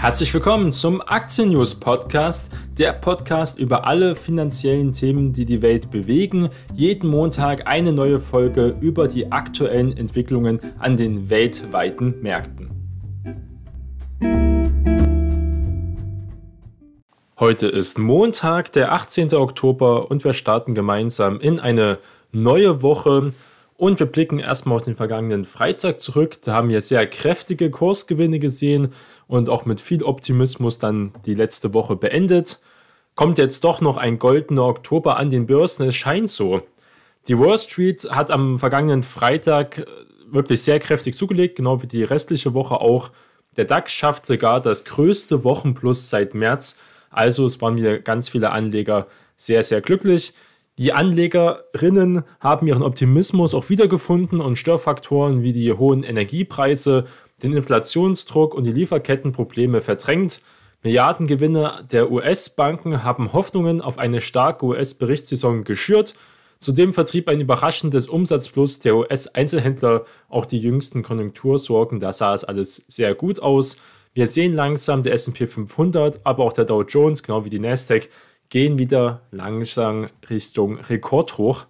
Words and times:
Herzlich 0.00 0.32
willkommen 0.32 0.70
zum 0.72 1.02
Aktien 1.04 1.50
News 1.50 1.74
Podcast, 1.74 2.52
der 2.78 2.92
Podcast 2.92 3.58
über 3.58 3.88
alle 3.88 4.14
finanziellen 4.14 4.92
Themen, 4.92 5.32
die 5.32 5.44
die 5.44 5.60
Welt 5.60 5.90
bewegen. 5.90 6.50
Jeden 6.72 7.10
Montag 7.10 7.66
eine 7.66 7.92
neue 7.92 8.20
Folge 8.20 8.76
über 8.80 9.08
die 9.08 9.32
aktuellen 9.32 9.96
Entwicklungen 9.96 10.60
an 10.78 10.96
den 10.96 11.30
weltweiten 11.30 12.14
Märkten. 12.22 12.70
Heute 17.40 17.66
ist 17.66 17.98
Montag, 17.98 18.70
der 18.74 18.92
18. 18.92 19.34
Oktober 19.34 20.12
und 20.12 20.22
wir 20.22 20.32
starten 20.32 20.74
gemeinsam 20.74 21.40
in 21.40 21.58
eine 21.58 21.98
neue 22.30 22.82
Woche. 22.82 23.32
Und 23.78 24.00
wir 24.00 24.06
blicken 24.06 24.40
erstmal 24.40 24.76
auf 24.76 24.84
den 24.84 24.96
vergangenen 24.96 25.44
Freitag 25.44 26.00
zurück. 26.00 26.38
Da 26.42 26.52
haben 26.52 26.68
wir 26.68 26.82
sehr 26.82 27.06
kräftige 27.06 27.70
Kursgewinne 27.70 28.40
gesehen 28.40 28.88
und 29.28 29.48
auch 29.48 29.66
mit 29.66 29.80
viel 29.80 30.02
Optimismus 30.02 30.80
dann 30.80 31.12
die 31.26 31.36
letzte 31.36 31.74
Woche 31.74 31.94
beendet. 31.94 32.58
Kommt 33.14 33.38
jetzt 33.38 33.62
doch 33.62 33.80
noch 33.80 33.96
ein 33.96 34.18
goldener 34.18 34.64
Oktober 34.64 35.16
an 35.16 35.30
den 35.30 35.46
Börsen? 35.46 35.86
Es 35.86 35.94
scheint 35.94 36.28
so. 36.28 36.62
Die 37.28 37.38
Wall 37.38 37.56
Street 37.56 38.08
hat 38.10 38.32
am 38.32 38.58
vergangenen 38.58 39.04
Freitag 39.04 39.78
äh, 39.78 39.86
wirklich 40.26 40.62
sehr 40.62 40.80
kräftig 40.80 41.16
zugelegt, 41.16 41.54
genau 41.54 41.80
wie 41.80 41.86
die 41.86 42.02
restliche 42.02 42.54
Woche 42.54 42.80
auch. 42.80 43.12
Der 43.56 43.64
DAX 43.64 43.92
schafft 43.92 44.26
sogar 44.26 44.60
das 44.60 44.86
größte 44.86 45.44
Wochenplus 45.44 46.10
seit 46.10 46.34
März. 46.34 46.80
Also 47.10 47.46
es 47.46 47.60
waren 47.60 47.76
wieder 47.76 48.00
ganz 48.00 48.28
viele 48.28 48.50
Anleger 48.50 49.06
sehr, 49.36 49.62
sehr 49.62 49.82
glücklich. 49.82 50.34
Die 50.78 50.92
Anlegerinnen 50.92 52.22
haben 52.38 52.68
ihren 52.68 52.84
Optimismus 52.84 53.52
auch 53.52 53.68
wiedergefunden 53.68 54.40
und 54.40 54.56
Störfaktoren 54.56 55.42
wie 55.42 55.52
die 55.52 55.72
hohen 55.72 56.04
Energiepreise, 56.04 57.04
den 57.42 57.52
Inflationsdruck 57.52 58.54
und 58.54 58.64
die 58.64 58.72
Lieferkettenprobleme 58.72 59.80
verdrängt. 59.80 60.40
Milliardengewinne 60.84 61.84
der 61.90 62.12
US-Banken 62.12 63.02
haben 63.02 63.32
Hoffnungen 63.32 63.80
auf 63.80 63.98
eine 63.98 64.20
starke 64.20 64.66
US-Berichtssaison 64.66 65.64
geschürt. 65.64 66.14
Zudem 66.60 66.94
vertrieb 66.94 67.28
ein 67.28 67.40
überraschendes 67.40 68.06
Umsatzplus 68.06 68.78
der 68.78 68.96
US-Einzelhändler 68.96 70.04
auch 70.28 70.46
die 70.46 70.60
jüngsten 70.60 71.02
Konjunktursorgen. 71.02 71.98
Da 71.98 72.12
sah 72.12 72.34
es 72.34 72.44
alles 72.44 72.84
sehr 72.86 73.16
gut 73.16 73.40
aus. 73.40 73.78
Wir 74.14 74.28
sehen 74.28 74.54
langsam 74.54 75.02
der 75.02 75.12
S&P 75.14 75.48
500, 75.48 76.20
aber 76.22 76.44
auch 76.44 76.52
der 76.52 76.64
Dow 76.64 76.82
Jones, 76.82 77.24
genau 77.24 77.44
wie 77.44 77.50
die 77.50 77.58
Nasdaq, 77.58 78.08
gehen 78.50 78.78
wieder 78.78 79.22
langsam 79.30 80.08
Richtung 80.28 80.78
Rekordhoch. 80.78 81.66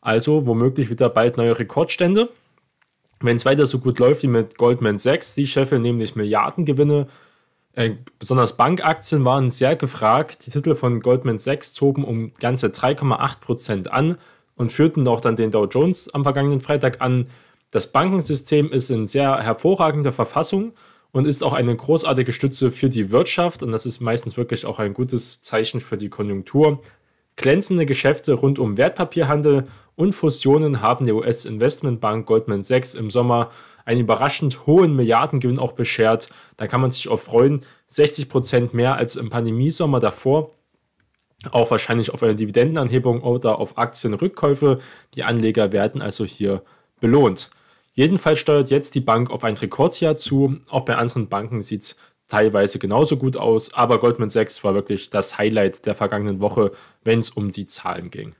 Also 0.00 0.46
womöglich 0.46 0.90
wieder 0.90 1.08
bald 1.08 1.36
neue 1.36 1.58
Rekordstände. 1.58 2.30
Wenn 3.20 3.36
es 3.36 3.44
weiter 3.44 3.66
so 3.66 3.80
gut 3.80 3.98
läuft 3.98 4.22
wie 4.22 4.28
mit 4.28 4.56
Goldman 4.56 4.98
Sachs, 4.98 5.34
die 5.34 5.46
scheffeln 5.46 5.82
nämlich 5.82 6.16
Milliardengewinne. 6.16 7.06
Äh, 7.74 7.96
besonders 8.18 8.56
Bankaktien 8.56 9.24
waren 9.24 9.50
sehr 9.50 9.76
gefragt. 9.76 10.46
Die 10.46 10.50
Titel 10.50 10.74
von 10.74 11.00
Goldman 11.00 11.38
Sachs 11.38 11.74
zogen 11.74 12.04
um 12.04 12.32
ganze 12.40 12.68
3,8% 12.68 13.88
an 13.88 14.16
und 14.56 14.72
führten 14.72 15.06
auch 15.06 15.20
dann 15.20 15.36
den 15.36 15.50
Dow 15.50 15.66
Jones 15.66 16.12
am 16.14 16.22
vergangenen 16.22 16.60
Freitag 16.60 17.00
an. 17.00 17.26
Das 17.70 17.92
Bankensystem 17.92 18.72
ist 18.72 18.90
in 18.90 19.06
sehr 19.06 19.38
hervorragender 19.38 20.12
Verfassung 20.12 20.72
und 21.12 21.26
ist 21.26 21.42
auch 21.42 21.52
eine 21.52 21.74
großartige 21.74 22.32
Stütze 22.32 22.70
für 22.70 22.88
die 22.88 23.10
Wirtschaft 23.10 23.62
und 23.62 23.72
das 23.72 23.86
ist 23.86 24.00
meistens 24.00 24.36
wirklich 24.36 24.66
auch 24.66 24.78
ein 24.78 24.94
gutes 24.94 25.42
Zeichen 25.42 25.80
für 25.80 25.96
die 25.96 26.08
Konjunktur. 26.08 26.80
Glänzende 27.36 27.86
Geschäfte 27.86 28.34
rund 28.34 28.58
um 28.58 28.76
Wertpapierhandel 28.76 29.66
und 29.96 30.14
Fusionen 30.14 30.82
haben 30.82 31.06
der 31.06 31.14
US-Investmentbank 31.16 32.26
Goldman 32.26 32.62
Sachs 32.62 32.94
im 32.94 33.10
Sommer 33.10 33.50
einen 33.84 34.00
überraschend 34.00 34.66
hohen 34.66 34.94
Milliardengewinn 34.94 35.58
auch 35.58 35.72
beschert. 35.72 36.30
Da 36.56 36.66
kann 36.66 36.80
man 36.80 36.90
sich 36.90 37.08
auch 37.08 37.18
freuen. 37.18 37.62
60 37.88 38.28
Prozent 38.28 38.74
mehr 38.74 38.96
als 38.96 39.16
im 39.16 39.30
Pandemiesommer 39.30 40.00
davor. 40.00 40.52
Auch 41.50 41.70
wahrscheinlich 41.70 42.12
auf 42.12 42.22
eine 42.22 42.34
Dividendenanhebung 42.34 43.22
oder 43.22 43.58
auf 43.58 43.78
Aktienrückkäufe. 43.78 44.78
Die 45.14 45.24
Anleger 45.24 45.72
werden 45.72 46.02
also 46.02 46.24
hier 46.24 46.62
belohnt. 47.00 47.50
Jedenfalls 47.92 48.38
steuert 48.38 48.70
jetzt 48.70 48.94
die 48.94 49.00
Bank 49.00 49.30
auf 49.30 49.44
ein 49.44 49.56
Rekordjahr 49.56 50.16
zu. 50.16 50.60
Auch 50.68 50.84
bei 50.84 50.96
anderen 50.96 51.28
Banken 51.28 51.60
sieht 51.60 51.82
es 51.82 51.96
teilweise 52.28 52.78
genauso 52.78 53.16
gut 53.16 53.36
aus, 53.36 53.74
aber 53.74 53.98
Goldman 53.98 54.30
Sachs 54.30 54.62
war 54.64 54.74
wirklich 54.74 55.10
das 55.10 55.36
Highlight 55.36 55.86
der 55.86 55.94
vergangenen 55.94 56.40
Woche, 56.40 56.72
wenn 57.02 57.18
es 57.18 57.30
um 57.30 57.50
die 57.50 57.66
Zahlen 57.66 58.10
ging. 58.10 58.34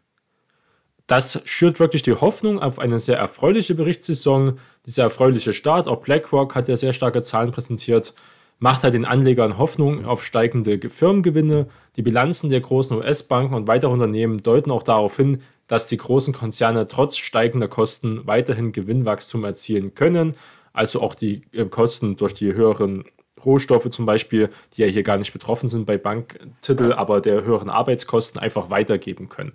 Das 1.10 1.43
schürt 1.44 1.81
wirklich 1.81 2.05
die 2.05 2.15
Hoffnung 2.15 2.60
auf 2.60 2.78
eine 2.78 3.00
sehr 3.00 3.19
erfreuliche 3.19 3.75
Berichtssaison. 3.75 4.60
Dieser 4.87 5.03
erfreuliche 5.03 5.53
Start, 5.53 5.89
auch 5.89 6.03
BlackRock 6.03 6.55
hat 6.55 6.69
ja 6.69 6.77
sehr 6.77 6.93
starke 6.93 7.21
Zahlen 7.21 7.50
präsentiert, 7.50 8.15
macht 8.60 8.84
halt 8.84 8.94
den 8.94 9.05
Anlegern 9.05 9.59
Hoffnung 9.59 10.05
auf 10.05 10.25
steigende 10.25 10.78
Firmengewinne. 10.89 11.66
Die 11.97 12.03
Bilanzen 12.03 12.49
der 12.49 12.60
großen 12.60 12.97
US-Banken 12.97 13.55
und 13.55 13.66
weiterer 13.66 13.91
Unternehmen 13.91 14.44
deuten 14.44 14.71
auch 14.71 14.84
darauf 14.84 15.16
hin, 15.16 15.43
dass 15.71 15.87
die 15.87 15.99
großen 15.99 16.35
Konzerne 16.35 16.89
trotz 16.89 17.17
steigender 17.17 17.69
Kosten 17.69 18.27
weiterhin 18.27 18.73
Gewinnwachstum 18.73 19.45
erzielen 19.45 19.95
können. 19.95 20.35
Also 20.73 21.01
auch 21.01 21.15
die 21.15 21.43
äh, 21.53 21.65
Kosten 21.65 22.17
durch 22.17 22.35
die 22.35 22.53
höheren 22.55 23.05
Rohstoffe 23.45 23.89
zum 23.91 24.05
Beispiel, 24.05 24.51
die 24.73 24.83
ja 24.83 24.89
hier 24.89 25.05
gar 25.05 25.17
nicht 25.17 25.33
betroffen 25.33 25.69
sind 25.69 25.87
bei 25.87 25.97
Banktiteln, 25.97 26.93
aber 26.93 27.21
der 27.21 27.45
höheren 27.45 27.71
Arbeitskosten 27.71 28.41
einfach 28.41 28.71
weitergeben 28.71 29.29
können. 29.29 29.53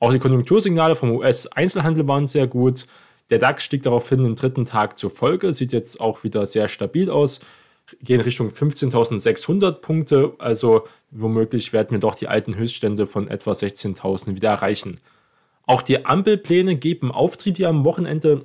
Auch 0.00 0.10
die 0.10 0.18
Konjunktursignale 0.18 0.96
vom 0.96 1.12
US-Einzelhandel 1.12 2.08
waren 2.08 2.26
sehr 2.26 2.48
gut. 2.48 2.88
Der 3.30 3.38
DAX 3.38 3.62
stieg 3.62 3.84
daraufhin 3.84 4.24
im 4.24 4.34
dritten 4.34 4.66
Tag 4.66 4.98
zur 4.98 5.10
Folge, 5.10 5.52
sieht 5.52 5.72
jetzt 5.72 6.00
auch 6.00 6.24
wieder 6.24 6.44
sehr 6.44 6.66
stabil 6.66 7.08
aus, 7.08 7.38
gehen 8.00 8.20
Richtung 8.20 8.48
15.600 8.48 9.72
Punkte, 9.80 10.34
also 10.38 10.86
womöglich 11.10 11.72
werden 11.72 11.90
wir 11.90 11.98
doch 11.98 12.14
die 12.14 12.28
alten 12.28 12.56
Höchststände 12.56 13.06
von 13.06 13.28
etwa 13.28 13.52
16.000 13.52 14.34
wieder 14.34 14.50
erreichen. 14.50 15.00
Auch 15.66 15.82
die 15.82 16.04
Ampelpläne 16.04 16.76
geben 16.76 17.10
Auftrieb, 17.10 17.54
die 17.54 17.66
am 17.66 17.84
Wochenende 17.84 18.44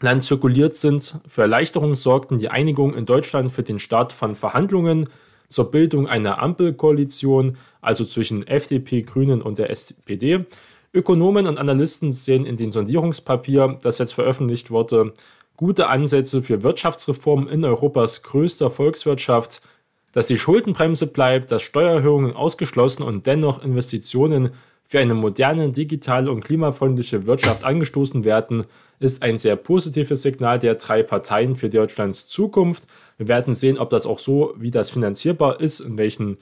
Land 0.00 0.22
zirkuliert 0.24 0.74
sind. 0.74 1.20
Für 1.26 1.42
Erleichterung 1.42 1.94
sorgten 1.94 2.38
die 2.38 2.48
Einigung 2.48 2.94
in 2.94 3.06
Deutschland 3.06 3.52
für 3.52 3.62
den 3.62 3.78
Start 3.78 4.12
von 4.12 4.34
Verhandlungen 4.34 5.08
zur 5.48 5.70
Bildung 5.70 6.08
einer 6.08 6.42
Ampelkoalition, 6.42 7.56
also 7.80 8.04
zwischen 8.04 8.46
FDP, 8.46 9.02
Grünen 9.02 9.42
und 9.42 9.58
der 9.58 9.70
SPD. 9.70 10.44
Ökonomen 10.92 11.46
und 11.46 11.58
Analysten 11.58 12.10
sehen 12.10 12.44
in 12.44 12.56
dem 12.56 12.72
Sondierungspapier, 12.72 13.78
das 13.82 13.98
jetzt 13.98 14.14
veröffentlicht 14.14 14.70
wurde, 14.70 15.14
gute 15.56 15.88
Ansätze 15.88 16.42
für 16.42 16.62
Wirtschaftsreformen 16.62 17.48
in 17.48 17.64
Europas 17.64 18.22
größter 18.22 18.70
Volkswirtschaft 18.70 19.62
dass 20.12 20.26
die 20.26 20.38
Schuldenbremse 20.38 21.06
bleibt, 21.06 21.50
dass 21.50 21.62
Steuererhöhungen 21.62 22.36
ausgeschlossen 22.36 23.02
und 23.02 23.26
dennoch 23.26 23.62
Investitionen 23.62 24.50
für 24.86 25.00
eine 25.00 25.14
moderne, 25.14 25.70
digitale 25.70 26.30
und 26.30 26.44
klimafreundliche 26.44 27.26
Wirtschaft 27.26 27.64
angestoßen 27.64 28.24
werden, 28.24 28.66
ist 29.00 29.22
ein 29.22 29.38
sehr 29.38 29.56
positives 29.56 30.20
Signal 30.20 30.58
der 30.58 30.74
drei 30.74 31.02
Parteien 31.02 31.56
für 31.56 31.70
Deutschlands 31.70 32.28
Zukunft. 32.28 32.86
Wir 33.16 33.26
werden 33.26 33.54
sehen, 33.54 33.78
ob 33.78 33.88
das 33.88 34.06
auch 34.06 34.18
so, 34.18 34.54
wie 34.58 34.70
das 34.70 34.90
finanzierbar 34.90 35.60
ist, 35.60 35.80
in 35.80 35.96
welchen 35.96 36.36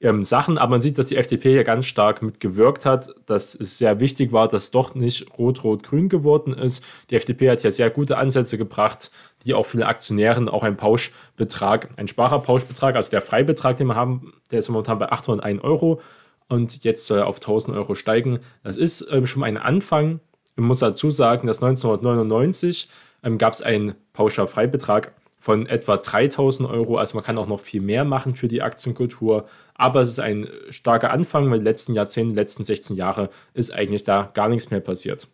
ähm, 0.00 0.24
Sachen, 0.24 0.58
aber 0.58 0.70
man 0.70 0.80
sieht, 0.80 0.98
dass 0.98 1.08
die 1.08 1.16
FDP 1.16 1.52
hier 1.52 1.64
ganz 1.64 1.86
stark 1.86 2.22
mitgewirkt 2.22 2.86
hat, 2.86 3.10
dass 3.26 3.54
es 3.54 3.78
sehr 3.78 4.00
wichtig 4.00 4.32
war, 4.32 4.48
dass 4.48 4.70
doch 4.70 4.94
nicht 4.94 5.38
rot-rot-grün 5.38 6.08
geworden 6.08 6.54
ist. 6.54 6.84
Die 7.10 7.16
FDP 7.16 7.50
hat 7.50 7.62
ja 7.62 7.70
sehr 7.70 7.90
gute 7.90 8.16
Ansätze 8.16 8.56
gebracht, 8.56 9.10
die 9.44 9.54
auch 9.54 9.66
viele 9.66 9.86
Aktionären 9.86 10.48
auch 10.48 10.62
ein 10.62 10.76
Pauschbetrag, 10.76 11.90
ein 11.96 12.08
Sparerpauschbetrag, 12.08 12.96
also 12.96 13.10
der 13.10 13.20
Freibetrag, 13.20 13.76
den 13.76 13.88
wir 13.88 13.94
haben, 13.94 14.32
der 14.50 14.60
ist 14.60 14.68
momentan 14.70 14.98
bei 14.98 15.12
801 15.12 15.62
Euro 15.62 16.00
und 16.48 16.82
jetzt 16.84 17.06
soll 17.06 17.18
er 17.18 17.26
auf 17.26 17.36
1000 17.36 17.76
Euro 17.76 17.94
steigen. 17.94 18.40
Das 18.62 18.76
ist 18.76 19.06
ähm, 19.10 19.26
schon 19.26 19.44
ein 19.44 19.56
Anfang. 19.56 20.20
Man 20.56 20.66
muss 20.66 20.80
dazu 20.80 21.10
sagen, 21.10 21.46
dass 21.46 21.62
1999 21.62 22.88
ähm, 23.22 23.38
gab 23.38 23.52
es 23.52 23.62
einen 23.62 23.94
Pauschalfreibetrag 24.14 25.12
von 25.40 25.66
etwa 25.66 25.96
3000 25.96 26.68
Euro. 26.68 26.98
Also 26.98 27.16
man 27.16 27.24
kann 27.24 27.38
auch 27.38 27.48
noch 27.48 27.60
viel 27.60 27.80
mehr 27.80 28.04
machen 28.04 28.36
für 28.36 28.46
die 28.46 28.62
Aktienkultur. 28.62 29.48
Aber 29.74 30.02
es 30.02 30.10
ist 30.10 30.20
ein 30.20 30.46
starker 30.68 31.10
Anfang, 31.10 31.50
weil 31.50 31.58
die 31.58 31.64
letzten 31.64 31.94
Jahrzehnte, 31.94 32.34
die 32.34 32.40
letzten 32.40 32.62
16 32.62 32.94
Jahre 32.94 33.30
ist 33.54 33.74
eigentlich 33.74 34.04
da 34.04 34.30
gar 34.34 34.48
nichts 34.50 34.70
mehr 34.70 34.80
passiert. 34.80 35.26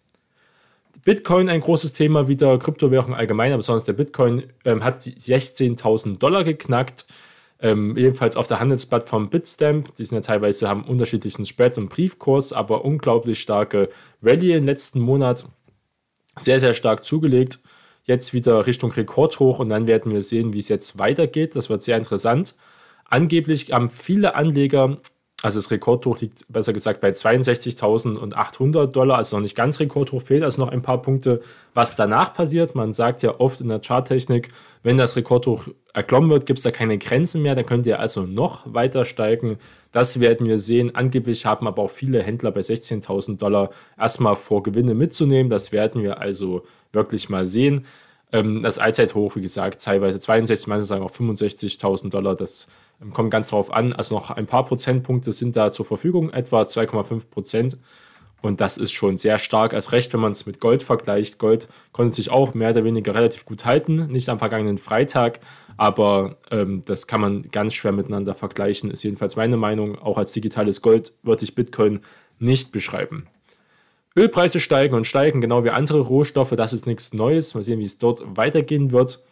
Bitcoin 1.05 1.49
ein 1.49 1.61
großes 1.61 1.93
Thema 1.93 2.29
wieder, 2.29 2.59
Kryptowährung 2.59 3.15
allgemein, 3.15 3.53
aber 3.53 3.59
besonders 3.59 3.85
der 3.85 3.93
Bitcoin 3.93 4.45
ähm, 4.65 4.83
hat 4.83 5.03
16.000 5.03 6.19
Dollar 6.19 6.45
geknackt. 6.45 7.07
Ähm, 7.61 7.97
ebenfalls 7.97 8.37
auf 8.37 8.47
der 8.47 8.61
Handelsplattform 8.61 9.29
Bitstamp, 9.29 9.95
die 9.97 10.05
sind 10.05 10.17
ja 10.17 10.21
teilweise 10.21 10.69
haben 10.69 10.85
unterschiedlichen 10.85 11.45
Spread- 11.45 11.79
und 11.79 11.89
Briefkurs, 11.89 12.53
aber 12.53 12.85
unglaublich 12.85 13.41
starke 13.41 13.89
Rallye 14.23 14.53
im 14.53 14.67
letzten 14.67 15.01
Monat. 15.01 15.47
Sehr, 16.39 16.61
sehr 16.61 16.75
stark 16.75 17.05
zugelegt 17.05 17.61
jetzt 18.07 18.33
wieder 18.35 18.67
Richtung 18.67 18.93
Rekordhoch 18.93 19.59
und 19.59 19.69
dann 19.69 19.87
werden 19.87 20.13
wir 20.13 20.23
sehen, 20.23 20.53
wie 20.53 20.61
es 20.61 20.69
jetzt 20.69 20.99
weitergeht. 20.99 21.55
Das 21.57 21.69
wird 21.69 21.83
sehr 21.83 21.97
interessant. 21.99 22.57
Angeblich 23.05 23.73
haben 23.73 23.91
viele 23.91 24.35
Anleger 24.35 24.99
Also 25.43 25.59
das 25.59 25.71
Rekordhoch 25.71 26.19
liegt 26.21 26.47
besser 26.49 26.73
gesagt 26.73 27.03
bei 27.03 27.11
62.800 27.11 28.87
Dollar, 28.87 29.19
also 29.19 29.37
noch 29.37 29.43
nicht 29.43 29.55
ganz 29.55 29.79
Rekordhoch, 29.81 30.23
fehlt 30.23 30.43
also 30.43 30.65
noch 30.65 30.73
ein 30.73 30.81
paar 30.81 31.03
Punkte. 31.03 31.43
Was 31.75 31.95
danach 31.95 32.33
passiert, 32.33 32.75
man 32.75 32.95
sagt 32.95 33.23
ja 33.23 33.39
oft 33.39 33.61
in 33.61 33.69
der 33.69 33.81
Charttechnik, 33.81 34.49
wenn 34.83 34.97
das 34.97 35.15
Rekordhoch 35.15 35.69
erklommen 35.93 36.31
wird, 36.31 36.47
gibt 36.47 36.59
es 36.59 36.63
da 36.63 36.71
keine 36.71 36.97
Grenzen 36.97 37.43
mehr, 37.43 37.55
dann 37.55 37.67
könnt 37.67 37.85
ihr 37.85 38.01
also 38.01 38.23
noch 38.23 38.63
weiter 38.65 39.05
steigen. 39.05 39.59
Das 39.93 40.21
werden 40.21 40.47
wir 40.47 40.59
sehen. 40.59 40.95
Angeblich 40.95 41.45
haben 41.45 41.67
aber 41.67 41.83
auch 41.83 41.91
viele 41.91 42.23
Händler 42.23 42.51
bei 42.51 42.61
16.000 42.61 43.37
Dollar 43.37 43.71
erstmal 43.99 44.37
vor, 44.37 44.63
Gewinne 44.63 44.95
mitzunehmen. 44.95 45.51
Das 45.51 45.71
werden 45.71 46.03
wir 46.03 46.19
also 46.21 46.65
wirklich 46.97 47.29
mal 47.29 47.45
sehen. 47.47 47.87
Ähm, 48.33 48.63
das 48.63 48.81
Allzeithoch, 48.81 49.37
wie 49.37 49.43
gesagt, 49.43 49.83
teilweise 49.83 50.19
62, 50.19 50.67
manche 50.67 50.85
sagen 50.85 51.05
auch 51.05 51.13
65.000 51.13 52.11
Dollar. 52.11 52.35
Das 52.35 52.67
ähm, 53.01 53.13
kommt 53.13 53.31
ganz 53.31 53.51
drauf 53.51 53.73
an. 53.73 53.93
Also 53.93 54.17
noch 54.17 54.31
ein 54.33 54.47
paar 54.47 54.65
Prozentpunkte 54.65 55.31
sind 55.31 55.57
da 55.57 55.71
zur 55.71 55.87
Verfügung, 55.87 56.31
etwa 56.31 56.63
2,5 56.63 57.27
Prozent. 57.31 57.79
Und 58.43 58.61
das 58.61 58.79
ist 58.79 58.93
schon 58.93 59.17
sehr 59.17 59.39
stark, 59.39 59.73
als 59.75 59.93
recht, 59.93 60.13
wenn 60.13 60.21
man 60.21 60.33
es 60.33 60.47
mit 60.47 60.61
Gold 60.61 60.83
vergleicht. 60.83 61.39
Gold 61.39 61.69
konnte 61.93 62.15
sich 62.15 62.31
auch 62.31 62.55
mehr 62.55 62.71
oder 62.71 62.85
weniger 62.85 63.15
relativ 63.15 63.45
gut 63.45 63.65
halten, 63.65 64.07
nicht 64.09 64.29
am 64.29 64.39
vergangenen 64.39 64.79
Freitag, 64.79 65.41
aber 65.77 66.37
ähm, 66.51 66.83
das 66.85 67.07
kann 67.07 67.21
man 67.21 67.51
ganz 67.51 67.75
schwer 67.75 67.93
miteinander 67.93 68.35
vergleichen, 68.35 68.91
ist 68.91 69.03
jedenfalls 69.03 69.37
meine 69.37 69.57
Meinung. 69.57 69.99
Auch 69.99 70.19
als 70.19 70.33
digitales 70.33 70.83
Gold 70.83 71.13
würde 71.23 71.45
ich 71.45 71.55
Bitcoin 71.55 72.01
nicht 72.39 72.73
beschreiben. 72.73 73.27
Ölpreise 74.17 74.61
steigen 74.61 74.95
und 74.95 75.07
steigen, 75.07 75.41
genau 75.41 75.65
wie 75.65 75.71
andere 75.71 76.01
Rohstoffe. 76.01 76.55
Das 76.57 76.73
ist 76.73 76.87
nichts 76.87 77.13
Neues. 77.13 77.55
Mal 77.55 77.63
sehen, 77.63 77.79
wie 77.79 77.85
es 77.85 77.99
dort 77.99 78.23
weitergehen 78.37 78.91
wird. 78.91 79.23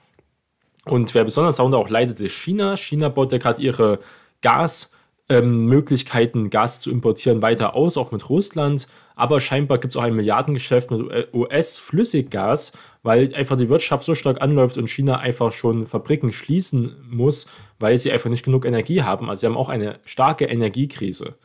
Und 0.85 1.13
wer 1.15 1.25
besonders 1.25 1.57
darunter 1.57 1.79
auch 1.79 1.89
leidet, 1.89 2.21
ist 2.21 2.35
China. 2.35 2.77
China 2.77 3.09
baut 3.09 3.33
ja 3.33 3.39
gerade 3.39 3.63
ihre 3.63 4.01
Gasmöglichkeiten, 4.43 6.45
ähm, 6.45 6.51
Gas 6.51 6.83
zu 6.83 6.91
importieren, 6.91 7.41
weiter 7.41 7.75
aus, 7.75 7.97
auch 7.97 8.13
mit 8.13 8.29
Russland. 8.29 8.87
Aber 9.17 9.41
scheinbar 9.41 9.79
gibt 9.79 9.95
es 9.95 9.97
auch 9.97 10.03
ein 10.03 10.15
Milliardengeschäft 10.15 10.91
mit 10.91 11.33
US-Flüssiggas, 11.33 12.73
weil 13.03 13.35
einfach 13.35 13.57
die 13.57 13.71
Wirtschaft 13.71 14.05
so 14.05 14.15
stark 14.15 14.43
anläuft 14.43 14.77
und 14.77 14.91
China 14.91 15.17
einfach 15.19 15.53
schon 15.53 15.87
Fabriken 15.87 16.31
schließen 16.31 16.95
muss, 17.09 17.47
weil 17.79 17.97
sie 17.97 18.13
einfach 18.13 18.29
nicht 18.29 18.45
genug 18.45 18.67
Energie 18.67 19.03
haben. 19.03 19.31
Also 19.31 19.41
sie 19.41 19.47
haben 19.47 19.57
auch 19.57 19.71
eine 19.71 20.01
starke 20.05 20.45
Energiekrise. 20.45 21.37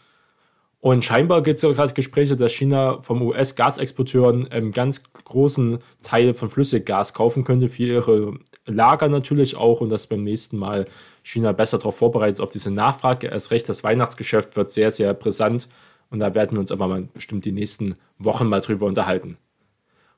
Und 0.81 1.03
scheinbar 1.03 1.43
gibt 1.43 1.57
es 1.57 1.63
ja 1.63 1.71
gerade 1.71 1.93
Gespräche, 1.93 2.37
dass 2.37 2.53
China 2.53 3.01
vom 3.01 3.21
US-Gasexporteuren 3.21 4.47
einen 4.49 4.71
ganz 4.71 5.11
großen 5.11 5.79
Teil 6.03 6.33
von 6.33 6.49
Flüssiggas 6.49 7.13
kaufen 7.13 7.43
könnte 7.43 7.67
für 7.67 7.83
ihre 7.83 8.39
Lager 8.65 9.09
natürlich 9.09 9.57
auch 9.57 9.81
und 9.81 9.89
dass 9.89 10.07
beim 10.07 10.23
nächsten 10.23 10.57
Mal 10.57 10.85
China 11.21 11.51
besser 11.51 11.79
darauf 11.79 11.97
vorbereitet 11.97 12.39
auf 12.39 12.49
diese 12.49 12.71
Nachfrage. 12.71 13.27
Erst 13.27 13.51
recht, 13.51 13.67
das 13.67 13.83
Weihnachtsgeschäft 13.83 14.55
wird 14.55 14.71
sehr, 14.71 14.91
sehr 14.91 15.13
brisant 15.13 15.67
und 16.11 16.19
da 16.19 16.33
werden 16.33 16.55
wir 16.55 16.61
uns 16.61 16.71
aber 16.71 16.87
mal 16.87 17.09
bestimmt 17.13 17.43
die 17.43 17.51
nächsten 17.51 17.95
Wochen 18.17 18.47
mal 18.47 18.61
drüber 18.61 18.85
unterhalten. 18.85 19.37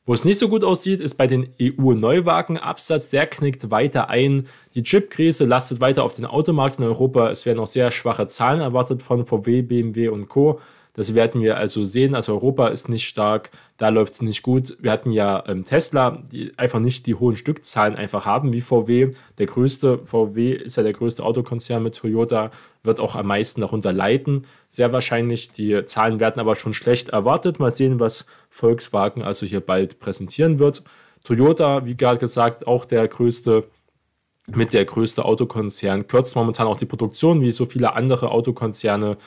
Wo 0.05 0.13
es 0.13 0.25
nicht 0.25 0.39
so 0.39 0.49
gut 0.49 0.63
aussieht, 0.63 0.99
ist 0.99 1.15
bei 1.15 1.27
den 1.27 1.53
EU-Neuwagenabsatz. 1.61 3.11
Der 3.11 3.27
knickt 3.27 3.69
weiter 3.69 4.09
ein. 4.09 4.47
Die 4.73 4.81
Chip-Krise 4.81 5.45
lastet 5.45 5.79
weiter 5.79 6.03
auf 6.03 6.15
den 6.15 6.25
Automarkt 6.25 6.79
in 6.79 6.85
Europa. 6.85 7.29
Es 7.29 7.45
werden 7.45 7.59
auch 7.59 7.67
sehr 7.67 7.91
schwache 7.91 8.25
Zahlen 8.25 8.61
erwartet 8.61 9.03
von 9.03 9.27
VW, 9.27 9.61
BMW 9.61 10.07
und 10.07 10.27
Co. 10.27 10.59
Das 11.01 11.15
werden 11.15 11.41
wir 11.41 11.57
also 11.57 11.83
sehen. 11.83 12.13
Also 12.13 12.31
Europa 12.31 12.67
ist 12.67 12.87
nicht 12.87 13.07
stark, 13.07 13.49
da 13.77 13.89
läuft 13.89 14.13
es 14.13 14.21
nicht 14.21 14.43
gut. 14.43 14.77
Wir 14.81 14.91
hatten 14.91 15.11
ja 15.11 15.43
ähm, 15.47 15.65
Tesla, 15.65 16.21
die 16.31 16.55
einfach 16.59 16.77
nicht 16.77 17.07
die 17.07 17.15
hohen 17.15 17.35
Stückzahlen 17.35 17.95
einfach 17.95 18.27
haben 18.27 18.53
wie 18.53 18.61
VW. 18.61 19.15
Der 19.39 19.47
größte, 19.47 19.97
VW 20.05 20.51
ist 20.51 20.77
ja 20.77 20.83
der 20.83 20.93
größte 20.93 21.23
Autokonzern 21.23 21.81
mit 21.81 21.95
Toyota, 21.95 22.51
wird 22.83 22.99
auch 22.99 23.15
am 23.15 23.25
meisten 23.25 23.61
darunter 23.61 23.91
leiden. 23.91 24.45
Sehr 24.69 24.93
wahrscheinlich. 24.93 25.51
Die 25.51 25.85
Zahlen 25.85 26.19
werden 26.19 26.39
aber 26.39 26.55
schon 26.55 26.75
schlecht 26.75 27.09
erwartet. 27.09 27.59
Mal 27.59 27.71
sehen, 27.71 27.99
was 27.99 28.27
Volkswagen 28.51 29.23
also 29.23 29.47
hier 29.47 29.61
bald 29.61 29.99
präsentieren 29.99 30.59
wird. 30.59 30.83
Toyota, 31.23 31.83
wie 31.83 31.95
gerade 31.97 32.19
gesagt, 32.19 32.67
auch 32.67 32.85
der 32.85 33.07
größte 33.07 33.63
mit 34.53 34.75
der 34.75 34.85
größte 34.85 35.25
Autokonzern, 35.25 36.05
kürzt 36.05 36.35
momentan 36.35 36.67
auch 36.67 36.77
die 36.77 36.85
Produktion 36.85 37.41
wie 37.41 37.51
so 37.51 37.65
viele 37.65 37.93
andere 37.93 38.29
Autokonzerne 38.29 39.17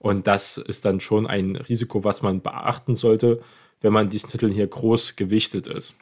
und 0.00 0.26
das 0.26 0.56
ist 0.56 0.86
dann 0.86 0.98
schon 0.98 1.26
ein 1.26 1.56
Risiko, 1.56 2.02
was 2.02 2.22
man 2.22 2.40
beachten 2.40 2.96
sollte, 2.96 3.40
wenn 3.82 3.92
man 3.92 4.08
diesen 4.08 4.30
Titel 4.30 4.50
hier 4.50 4.66
groß 4.66 5.14
gewichtet 5.14 5.68
ist. 5.68 5.96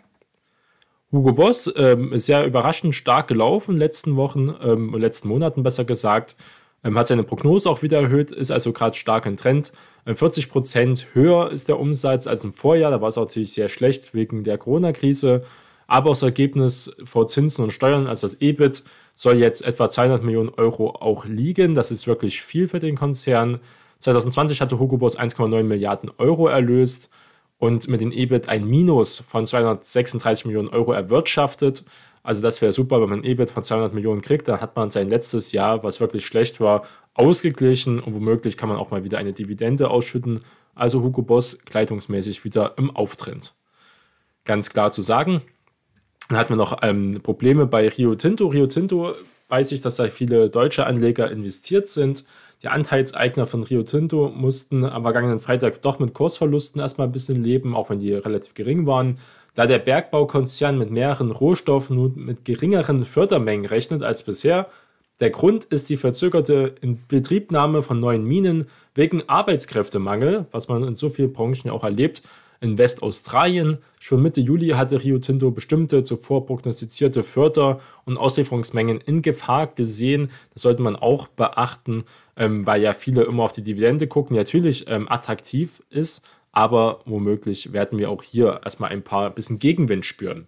Hugo 1.11 1.33
Boss 1.33 1.73
ähm, 1.77 2.12
ist 2.12 2.27
sehr 2.27 2.47
überraschend 2.47 2.95
stark 2.95 3.29
gelaufen 3.29 3.73
in 3.73 3.77
den 3.77 3.81
letzten 3.81 4.17
Wochen, 4.17 4.55
ähm, 4.62 4.95
letzten 4.95 5.29
Monaten 5.29 5.62
besser 5.62 5.85
gesagt. 5.85 6.37
Ähm, 6.85 6.97
hat 6.97 7.09
seine 7.09 7.25
Prognose 7.25 7.69
auch 7.69 7.83
wieder 7.83 8.00
erhöht, 8.00 8.31
ist 8.31 8.53
also 8.53 8.73
gerade 8.73 8.97
stark 8.97 9.27
im 9.27 9.37
Trend. 9.37 9.73
Ähm, 10.06 10.15
40% 10.15 11.06
höher 11.15 11.51
ist 11.51 11.69
der 11.69 11.81
Umsatz 11.81 12.29
als 12.29 12.44
im 12.44 12.53
Vorjahr. 12.53 12.93
Da 12.93 13.01
war 13.01 13.09
es 13.09 13.17
natürlich 13.17 13.53
sehr 13.53 13.69
schlecht 13.69 14.15
wegen 14.15 14.44
der 14.44 14.59
Corona-Krise. 14.59 15.44
Aber 15.89 16.11
das 16.11 16.23
Ergebnis 16.23 16.94
vor 17.05 17.27
Zinsen 17.27 17.65
und 17.65 17.73
Steuern, 17.73 18.06
also 18.06 18.27
das 18.27 18.41
EBIT, 18.41 18.85
soll 19.15 19.39
jetzt 19.39 19.65
etwa 19.67 19.89
200 19.89 20.23
Millionen 20.23 20.51
Euro 20.51 20.91
auch 20.91 21.25
liegen. 21.25 21.75
Das 21.75 21.91
ist 21.91 22.06
wirklich 22.06 22.43
viel 22.43 22.69
für 22.69 22.79
den 22.79 22.94
Konzern. 22.94 23.59
2020 23.99 24.61
hatte 24.61 24.79
Hugo 24.79 24.97
Boss 24.97 25.19
1,9 25.19 25.62
Milliarden 25.65 26.11
Euro 26.19 26.49
erlöst 26.49 27.11
und 27.59 27.89
mit 27.89 28.00
dem 28.00 28.12
EBIT 28.12 28.49
ein 28.49 28.65
Minus 28.65 29.19
von 29.19 29.45
236 29.45 30.47
Millionen 30.47 30.69
Euro 30.69 30.93
erwirtschaftet. 30.93 31.85
Also 32.23 32.43
das 32.43 32.62
wäre 32.62 32.73
super, 32.73 33.00
wenn 33.00 33.09
man 33.09 33.21
ein 33.21 33.25
EBIT 33.25 33.50
von 33.50 33.62
200 33.62 33.95
Millionen 33.95 34.21
kriegt, 34.21 34.49
dann 34.49 34.61
hat 34.61 34.77
man 34.77 34.91
sein 34.91 35.09
letztes 35.09 35.53
Jahr, 35.53 35.83
was 35.83 36.00
wirklich 36.00 36.27
schlecht 36.27 36.61
war, 36.61 36.83
ausgeglichen 37.15 38.00
und 38.00 38.15
womöglich 38.15 38.56
kann 38.56 38.69
man 38.69 38.79
auch 38.79 38.91
mal 38.91 39.03
wieder 39.03 39.19
eine 39.19 39.33
Dividende 39.33 39.91
ausschütten. 39.91 40.44
Also 40.75 41.03
Hugo 41.03 41.23
Boss 41.23 41.59
kleidungsmäßig 41.65 42.44
wieder 42.44 42.75
im 42.79 42.94
Auftritt. 42.94 43.55
Ganz 44.44 44.71
klar 44.71 44.93
zu 44.93 45.03
sagen. 45.03 45.43
Dann 46.29 46.39
hatten 46.39 46.51
wir 46.51 46.56
noch 46.56 46.79
ähm, 46.83 47.21
Probleme 47.23 47.67
bei 47.67 47.89
Rio 47.89 48.15
Tinto. 48.15 48.47
Rio 48.47 48.67
Tinto 48.67 49.15
weiß 49.49 49.73
ich, 49.73 49.81
dass 49.81 49.97
da 49.97 50.09
viele 50.09 50.51
deutsche 50.51 50.87
Anleger 50.87 51.31
investiert 51.31 51.89
sind. 51.89 52.25
Die 52.62 52.69
Anteilseigner 52.69 53.46
von 53.46 53.62
Rio 53.62 53.84
Tinto 53.84 54.32
mussten 54.34 54.84
am 54.84 55.02
vergangenen 55.02 55.38
Freitag 55.38 55.81
doch 55.82 56.00
mit 56.00 56.12
Kursverlusten 56.12 56.81
erstmal 56.81 57.06
ein 57.06 57.12
bisschen 57.12 57.43
leben, 57.43 57.76
auch 57.76 57.90
wenn 57.90 58.00
die 58.00 58.12
relativ 58.12 58.55
gering 58.55 58.87
waren. 58.87 59.19
Da 59.55 59.66
der 59.66 59.78
Bergbaukonzern 59.78 60.76
mit 60.76 60.90
mehreren 60.90 61.31
Rohstoffen 61.31 61.96
nun 61.96 62.14
mit 62.16 62.44
geringeren 62.44 63.05
Fördermengen 63.05 63.66
rechnet 63.66 64.02
als 64.02 64.25
bisher, 64.25 64.69
der 65.20 65.31
Grund 65.31 65.64
ist 65.64 65.90
die 65.90 65.96
verzögerte 65.96 66.76
Inbetriebnahme 66.81 67.82
von 67.82 67.99
neuen 67.99 68.25
Minen 68.25 68.69
wegen 68.94 69.28
Arbeitskräftemangel, 69.28 70.46
was 70.52 70.69
man 70.69 70.84
in 70.84 70.94
so 70.94 71.08
vielen 71.08 71.32
Branchen 71.32 71.70
auch 71.70 71.82
erlebt 71.82 72.22
in 72.60 72.78
Westaustralien. 72.78 73.78
Schon 74.00 74.22
Mitte 74.22 74.40
Juli 74.40 74.69
hatte 74.69 75.02
Rio 75.02 75.19
Tinto 75.19 75.50
bestimmte 75.50 76.02
zuvor 76.02 76.46
prognostizierte 76.46 77.22
Förder- 77.22 77.81
und 78.05 78.19
Auslieferungsmengen 78.19 79.00
in 79.00 79.22
Gefahr 79.22 79.69
gesehen. 79.69 80.31
Das 80.53 80.62
sollte 80.62 80.82
man 80.82 80.96
auch 80.96 81.29
beachten, 81.29 82.05
ähm, 82.36 82.67
weil 82.67 82.82
ja 82.82 82.93
viele 82.93 83.22
immer 83.22 83.44
auf 83.44 83.53
die 83.53 83.62
Dividende 83.62 84.06
gucken, 84.06 84.34
die 84.34 84.38
natürlich 84.38 84.86
ähm, 84.88 85.10
attraktiv 85.10 85.82
ist, 85.91 86.27
aber 86.53 87.00
womöglich 87.05 87.72
werden 87.72 87.98
wir 87.98 88.10
auch 88.10 88.22
hier 88.22 88.60
erstmal 88.65 88.91
ein 88.91 89.03
paar 89.03 89.31
bisschen 89.31 89.58
Gegenwind 89.58 90.06
spüren. 90.06 90.46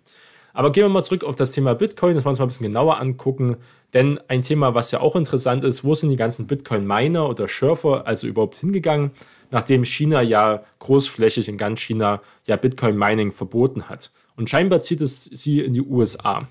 Aber 0.52 0.72
gehen 0.72 0.84
wir 0.84 0.88
mal 0.88 1.04
zurück 1.04 1.24
auf 1.24 1.36
das 1.36 1.52
Thema 1.52 1.74
Bitcoin, 1.74 2.16
das 2.16 2.24
wollen 2.24 2.30
wir 2.30 2.30
uns 2.30 2.38
mal 2.40 2.44
ein 2.46 2.48
bisschen 2.48 2.66
genauer 2.66 2.98
angucken. 3.00 3.56
Denn 3.94 4.20
ein 4.28 4.42
Thema, 4.42 4.74
was 4.74 4.90
ja 4.90 5.00
auch 5.00 5.16
interessant 5.16 5.64
ist, 5.64 5.84
wo 5.84 5.94
sind 5.94 6.10
die 6.10 6.16
ganzen 6.16 6.46
Bitcoin-Miner 6.46 7.28
oder 7.28 7.48
Schürfer 7.48 8.06
also 8.06 8.26
überhaupt 8.26 8.56
hingegangen? 8.58 9.12
Nachdem 9.50 9.84
China 9.84 10.22
ja 10.22 10.64
großflächig 10.78 11.48
in 11.48 11.56
ganz 11.56 11.80
China 11.80 12.20
ja 12.46 12.56
Bitcoin-Mining 12.56 13.32
verboten 13.32 13.88
hat. 13.88 14.12
Und 14.36 14.48
scheinbar 14.48 14.80
zieht 14.80 15.00
es 15.00 15.24
sie 15.24 15.60
in 15.60 15.72
die 15.72 15.82
USA. 15.82 16.48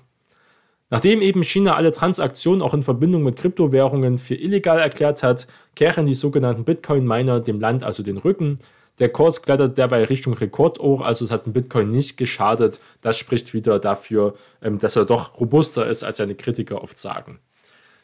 Nachdem 0.90 1.22
eben 1.22 1.44
China 1.44 1.76
alle 1.76 1.92
Transaktionen 1.92 2.62
auch 2.62 2.74
in 2.74 2.82
Verbindung 2.82 3.22
mit 3.22 3.36
Kryptowährungen 3.36 4.18
für 4.18 4.34
illegal 4.34 4.80
erklärt 4.80 5.22
hat, 5.22 5.46
kehren 5.76 6.04
die 6.04 6.14
sogenannten 6.14 6.64
Bitcoin-Miner 6.64 7.40
dem 7.40 7.60
Land 7.60 7.84
also 7.84 8.02
den 8.02 8.16
Rücken. 8.16 8.58
Der 8.98 9.08
Kurs 9.08 9.42
klettert 9.42 9.78
dabei 9.78 10.04
Richtung 10.04 10.34
Rekordhoch, 10.34 11.00
also 11.00 11.24
es 11.24 11.30
hat 11.30 11.46
dem 11.46 11.52
Bitcoin 11.52 11.90
nicht 11.90 12.16
geschadet. 12.16 12.80
Das 13.00 13.16
spricht 13.16 13.54
wieder 13.54 13.78
dafür, 13.78 14.34
ähm, 14.62 14.78
dass 14.78 14.96
er 14.96 15.04
doch 15.04 15.40
robuster 15.40 15.86
ist, 15.86 16.02
als 16.02 16.18
seine 16.18 16.34
Kritiker 16.34 16.82
oft 16.82 16.98
sagen. 16.98 17.38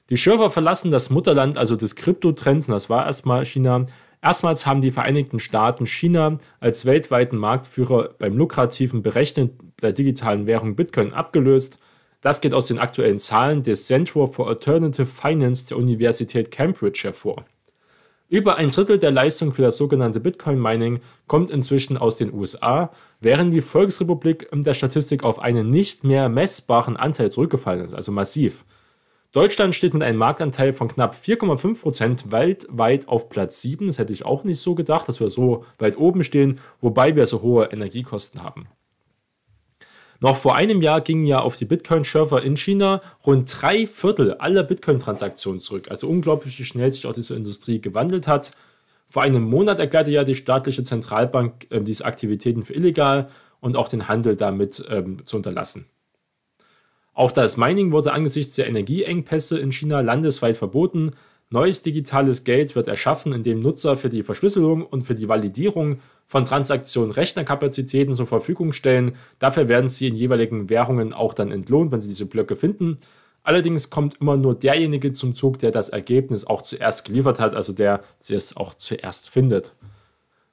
Die 0.08 0.16
Schürfer 0.16 0.50
verlassen 0.50 0.92
das 0.92 1.10
Mutterland, 1.10 1.58
also 1.58 1.74
des 1.74 1.96
Kryptotrends, 1.96 2.68
und 2.68 2.72
das 2.72 2.88
war 2.88 3.06
erstmal 3.06 3.44
China, 3.44 3.86
Erstmals 4.22 4.66
haben 4.66 4.80
die 4.80 4.90
Vereinigten 4.90 5.40
Staaten 5.40 5.86
China 5.86 6.38
als 6.60 6.86
weltweiten 6.86 7.36
Marktführer 7.36 8.14
beim 8.18 8.36
lukrativen 8.36 9.02
Berechnen 9.02 9.50
der 9.82 9.92
digitalen 9.92 10.46
Währung 10.46 10.76
Bitcoin 10.76 11.12
abgelöst. 11.12 11.80
Das 12.22 12.40
geht 12.40 12.54
aus 12.54 12.66
den 12.66 12.78
aktuellen 12.78 13.18
Zahlen 13.18 13.62
des 13.62 13.86
Center 13.86 14.26
for 14.26 14.48
Alternative 14.48 15.06
Finance 15.06 15.68
der 15.68 15.76
Universität 15.76 16.50
Cambridge 16.50 17.00
hervor. 17.04 17.44
Über 18.28 18.56
ein 18.56 18.70
Drittel 18.70 18.98
der 18.98 19.12
Leistung 19.12 19.52
für 19.52 19.62
das 19.62 19.76
sogenannte 19.76 20.18
Bitcoin-Mining 20.18 20.98
kommt 21.28 21.50
inzwischen 21.50 21.96
aus 21.96 22.16
den 22.16 22.34
USA, 22.34 22.90
während 23.20 23.54
die 23.54 23.60
Volksrepublik 23.60 24.48
in 24.50 24.64
der 24.64 24.74
Statistik 24.74 25.22
auf 25.22 25.38
einen 25.38 25.70
nicht 25.70 26.02
mehr 26.02 26.28
messbaren 26.28 26.96
Anteil 26.96 27.30
zurückgefallen 27.30 27.84
ist, 27.84 27.94
also 27.94 28.10
massiv. 28.10 28.64
Deutschland 29.36 29.74
steht 29.74 29.92
mit 29.92 30.02
einem 30.02 30.18
Marktanteil 30.18 30.72
von 30.72 30.88
knapp 30.88 31.14
4,5 31.14 31.82
Prozent 31.82 32.32
weltweit 32.32 33.06
auf 33.06 33.28
Platz 33.28 33.60
7. 33.60 33.86
Das 33.86 33.98
hätte 33.98 34.14
ich 34.14 34.24
auch 34.24 34.44
nicht 34.44 34.60
so 34.60 34.74
gedacht, 34.74 35.06
dass 35.08 35.20
wir 35.20 35.28
so 35.28 35.66
weit 35.78 35.98
oben 35.98 36.24
stehen, 36.24 36.58
wobei 36.80 37.14
wir 37.16 37.26
so 37.26 37.42
hohe 37.42 37.66
Energiekosten 37.66 38.42
haben. 38.42 38.66
Noch 40.20 40.36
vor 40.36 40.56
einem 40.56 40.80
Jahr 40.80 41.02
gingen 41.02 41.26
ja 41.26 41.40
auf 41.40 41.58
die 41.58 41.66
Bitcoin-Server 41.66 42.42
in 42.42 42.56
China 42.56 43.02
rund 43.26 43.54
drei 43.60 43.86
Viertel 43.86 44.32
aller 44.32 44.62
Bitcoin-Transaktionen 44.62 45.60
zurück. 45.60 45.90
Also 45.90 46.08
unglaublich, 46.08 46.58
wie 46.58 46.64
schnell 46.64 46.90
sich 46.90 47.06
auch 47.06 47.12
diese 47.12 47.36
Industrie 47.36 47.78
gewandelt 47.78 48.26
hat. 48.26 48.52
Vor 49.06 49.20
einem 49.20 49.42
Monat 49.42 49.80
erklärte 49.80 50.12
ja 50.12 50.24
die 50.24 50.34
staatliche 50.34 50.82
Zentralbank 50.82 51.66
äh, 51.68 51.82
diese 51.82 52.06
Aktivitäten 52.06 52.64
für 52.64 52.72
illegal 52.72 53.28
und 53.60 53.76
auch 53.76 53.88
den 53.88 54.08
Handel 54.08 54.34
damit 54.34 54.82
ähm, 54.88 55.26
zu 55.26 55.36
unterlassen. 55.36 55.90
Auch 57.16 57.32
das 57.32 57.56
Mining 57.56 57.92
wurde 57.92 58.12
angesichts 58.12 58.56
der 58.56 58.66
Energieengpässe 58.66 59.58
in 59.58 59.72
China 59.72 60.02
landesweit 60.02 60.58
verboten. 60.58 61.12
Neues 61.48 61.80
digitales 61.82 62.44
Geld 62.44 62.76
wird 62.76 62.88
erschaffen, 62.88 63.32
indem 63.32 63.58
Nutzer 63.60 63.96
für 63.96 64.10
die 64.10 64.22
Verschlüsselung 64.22 64.84
und 64.84 65.00
für 65.00 65.14
die 65.14 65.26
Validierung 65.26 66.00
von 66.26 66.44
Transaktionen 66.44 67.12
Rechnerkapazitäten 67.12 68.12
zur 68.12 68.26
Verfügung 68.26 68.74
stellen. 68.74 69.12
Dafür 69.38 69.66
werden 69.66 69.88
sie 69.88 70.08
in 70.08 70.14
jeweiligen 70.14 70.68
Währungen 70.68 71.14
auch 71.14 71.32
dann 71.32 71.52
entlohnt, 71.52 71.90
wenn 71.90 72.02
sie 72.02 72.08
diese 72.08 72.26
Blöcke 72.26 72.54
finden. 72.54 72.98
Allerdings 73.42 73.88
kommt 73.88 74.20
immer 74.20 74.36
nur 74.36 74.54
derjenige 74.54 75.14
zum 75.14 75.34
Zug, 75.34 75.58
der 75.58 75.70
das 75.70 75.88
Ergebnis 75.88 76.46
auch 76.46 76.60
zuerst 76.60 77.06
geliefert 77.06 77.40
hat, 77.40 77.54
also 77.54 77.72
der 77.72 78.02
es 78.28 78.54
auch 78.58 78.74
zuerst 78.74 79.30
findet. 79.30 79.72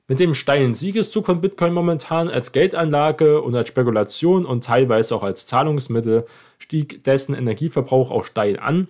Mit 0.10 0.20
dem 0.20 0.34
steilen 0.34 0.74
Siegeszug 0.74 1.26
von 1.26 1.40
Bitcoin 1.40 1.74
momentan 1.74 2.28
als 2.28 2.52
Geldanlage 2.52 3.42
und 3.42 3.56
als 3.56 3.70
Spekulation 3.70 4.46
und 4.46 4.66
teilweise 4.66 5.16
auch 5.16 5.24
als 5.24 5.46
Zahlungsmittel 5.46 6.26
stieg 6.60 7.06
dessen 7.06 7.34
Energieverbrauch 7.34 8.12
auch 8.12 8.26
steil 8.26 8.60
an. 8.60 8.90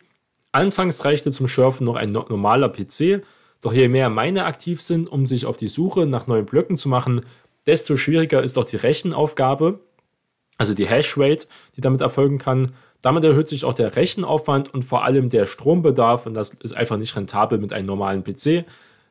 Anfangs 0.51 1.05
reichte 1.05 1.32
zum 1.32 1.48
Schürfen 1.48 1.86
noch 1.86 1.96
ein 1.96 2.12
normaler 2.12 2.70
PC, 2.70 3.24
doch 3.62 3.74
je 3.74 3.89
mehr 3.89 4.10
Miner 4.10 4.46
aktiv 4.46 4.82
sind, 4.82 5.08
um 5.08 5.27
sich 5.27 5.46
auf 5.46 5.58
die 5.58 5.67
Suche 5.67 6.08
nach 6.08 6.25
neuen 6.25 6.46
Blöcken 6.46 6.77
zu 6.77 6.89
machen, 6.89 7.22
desto 7.67 7.96
schwieriger 7.96 8.41
ist 8.41 8.58
auch 8.58 8.65
die 8.65 8.75
Rechenaufgabe, 8.75 9.79
also 10.58 10.74
die 10.74 10.88
Hashrate, 10.88 11.48
die 11.75 11.82
damit 11.82 12.01
erfolgen 12.01 12.39
kann. 12.39 12.74
Damit 13.01 13.24
erhöht 13.24 13.50
sich 13.50 13.65
auch 13.65 13.75
der 13.75 13.96
Rechenaufwand 13.96 14.74
und 14.74 14.84
vor 14.84 15.03
allem 15.03 15.29
der 15.29 15.46
Strombedarf 15.46 16.25
und 16.25 16.34
das 16.34 16.55
ist 16.55 16.74
einfach 16.74 16.98
nicht 16.98 17.15
rentabel 17.15 17.60
mit 17.60 17.72
einem 17.72 17.88
normalen 17.88 18.24
PC. 18.24 18.65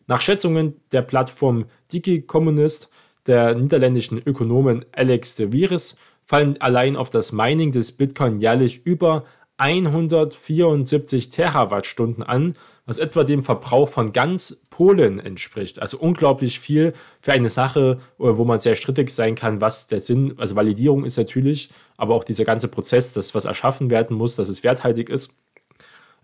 Nach 0.06 0.20
Schätzungen 0.20 0.80
der 0.92 1.02
Plattform 1.02 1.66
DigiCommunist 1.92 2.90
der 3.26 3.54
niederländischen 3.54 4.18
Ökonomen 4.18 4.84
Alex 4.92 5.36
de 5.36 5.52
Vries 5.52 5.96
fallen 6.24 6.60
allein 6.60 6.96
auf 6.96 7.10
das 7.10 7.32
Mining 7.32 7.72
des 7.72 7.92
Bitcoin 7.92 8.36
jährlich 8.36 8.84
über 8.84 9.24
174 9.58 11.30
Terawattstunden 11.30 12.24
an, 12.24 12.54
was 12.84 12.98
etwa 12.98 13.22
dem 13.22 13.44
Verbrauch 13.44 13.88
von 13.88 14.12
ganz 14.12 14.64
Polen 14.70 15.20
entspricht. 15.20 15.80
Also 15.80 15.98
unglaublich 15.98 16.58
viel 16.58 16.94
für 17.20 17.32
eine 17.32 17.48
Sache, 17.48 17.98
äh, 18.18 18.24
wo 18.24 18.44
man 18.44 18.58
sehr 18.58 18.74
strittig 18.74 19.10
sein 19.10 19.36
kann, 19.36 19.60
was 19.60 19.86
der 19.86 20.00
Sinn, 20.00 20.34
also 20.38 20.56
Validierung 20.56 21.04
ist 21.04 21.16
natürlich, 21.16 21.70
aber 21.96 22.14
auch 22.14 22.24
dieser 22.24 22.44
ganze 22.44 22.68
Prozess, 22.68 23.12
das 23.12 23.34
was 23.34 23.44
erschaffen 23.44 23.90
werden 23.90 24.16
muss, 24.16 24.34
dass 24.34 24.48
es 24.48 24.64
werthaltig 24.64 25.10
ist, 25.10 25.36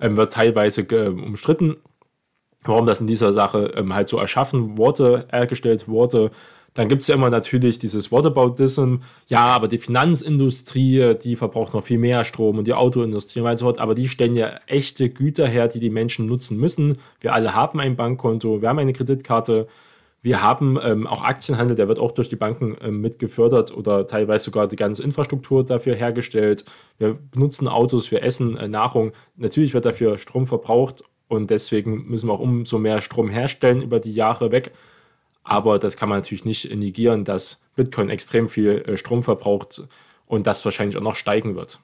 ähm, 0.01 0.17
wird 0.17 0.33
teilweise 0.33 0.85
umstritten. 1.13 1.77
Warum 2.63 2.87
das 2.87 3.01
in 3.01 3.07
dieser 3.07 3.33
Sache 3.33 3.73
ähm, 3.77 3.95
halt 3.95 4.09
so 4.09 4.19
erschaffen 4.19 4.79
wurde, 4.79 5.27
hergestellt 5.31 5.89
wurde, 5.89 6.31
dann 6.75 6.89
gibt 6.89 7.03
es 7.03 7.09
ja 7.09 7.17
immer 7.17 7.31
natürlich 7.31 7.79
dieses 7.79 8.13
Whataboutism, 8.13 8.97
ja, 9.27 9.47
aber 9.47 9.67
die 9.67 9.79
Finanzindustrie, 9.79 11.17
die 11.21 11.35
verbraucht 11.35 11.75
noch 11.75 11.85
viel 11.85 11.99
mehr 11.99 12.23
Strom 12.23 12.59
und 12.59 12.67
die 12.67 12.75
Autoindustrie 12.75 13.41
und 13.41 13.57
so 13.57 13.65
fort, 13.65 13.81
aber 13.81 13.97
die 13.97 14.09
stellen 14.09 14.35
ja 14.35 14.61
echte 14.67 15.09
Güter 15.09 15.49
her, 15.49 15.67
die 15.67 15.81
die 15.81 15.91
Menschen 15.91 16.27
nutzen 16.27 16.59
müssen. 16.59 16.99
Wir 17.21 17.35
alle 17.35 17.55
haben 17.55 17.81
ein 17.81 17.97
Bankkonto, 17.97 18.63
wir 18.63 18.69
haben 18.69 18.79
eine 18.79 18.93
Kreditkarte, 18.93 19.67
wir 20.21 20.43
haben 20.43 20.79
ähm, 20.83 21.07
auch 21.07 21.23
Aktienhandel, 21.23 21.77
der 21.77 21.89
wird 21.89 21.99
auch 21.99 22.13
durch 22.13 22.29
die 22.29 22.37
Banken 22.37 22.77
ähm, 22.81 23.01
mit 23.01 23.23
oder 23.77 24.07
teilweise 24.07 24.45
sogar 24.45 24.69
die 24.69 24.77
ganze 24.77 25.03
Infrastruktur 25.03 25.65
dafür 25.65 25.95
hergestellt. 25.95 26.65
Wir 26.99 27.19
benutzen 27.33 27.67
Autos, 27.67 28.11
wir 28.11 28.23
essen 28.23 28.57
äh, 28.57 28.69
Nahrung. 28.69 29.13
Natürlich 29.37 29.75
wird 29.75 29.85
dafür 29.85 30.19
Strom 30.19 30.47
verbraucht 30.47 31.03
und 31.29 31.51
deswegen 31.51 32.09
müssen 32.09 32.29
wir 32.29 32.33
auch 32.33 32.41
umso 32.41 32.79
mehr 32.79 33.01
Strom 33.01 33.29
herstellen 33.29 33.83
über 33.83 34.01
die 34.01 34.13
Jahre 34.15 34.51
weg. 34.51 34.73
Aber 35.45 35.79
das 35.79 35.97
kann 35.97 36.09
man 36.09 36.19
natürlich 36.19 36.45
nicht 36.45 36.75
negieren, 36.75 37.25
dass 37.25 37.63
Bitcoin 37.77 38.11
extrem 38.11 38.49
viel 38.49 38.83
äh, 38.87 38.97
Strom 38.97 39.23
verbraucht 39.23 39.83
und 40.27 40.47
das 40.47 40.65
wahrscheinlich 40.65 40.97
auch 40.97 41.03
noch 41.03 41.17
steigen 41.17 41.55
wird. 41.55 41.81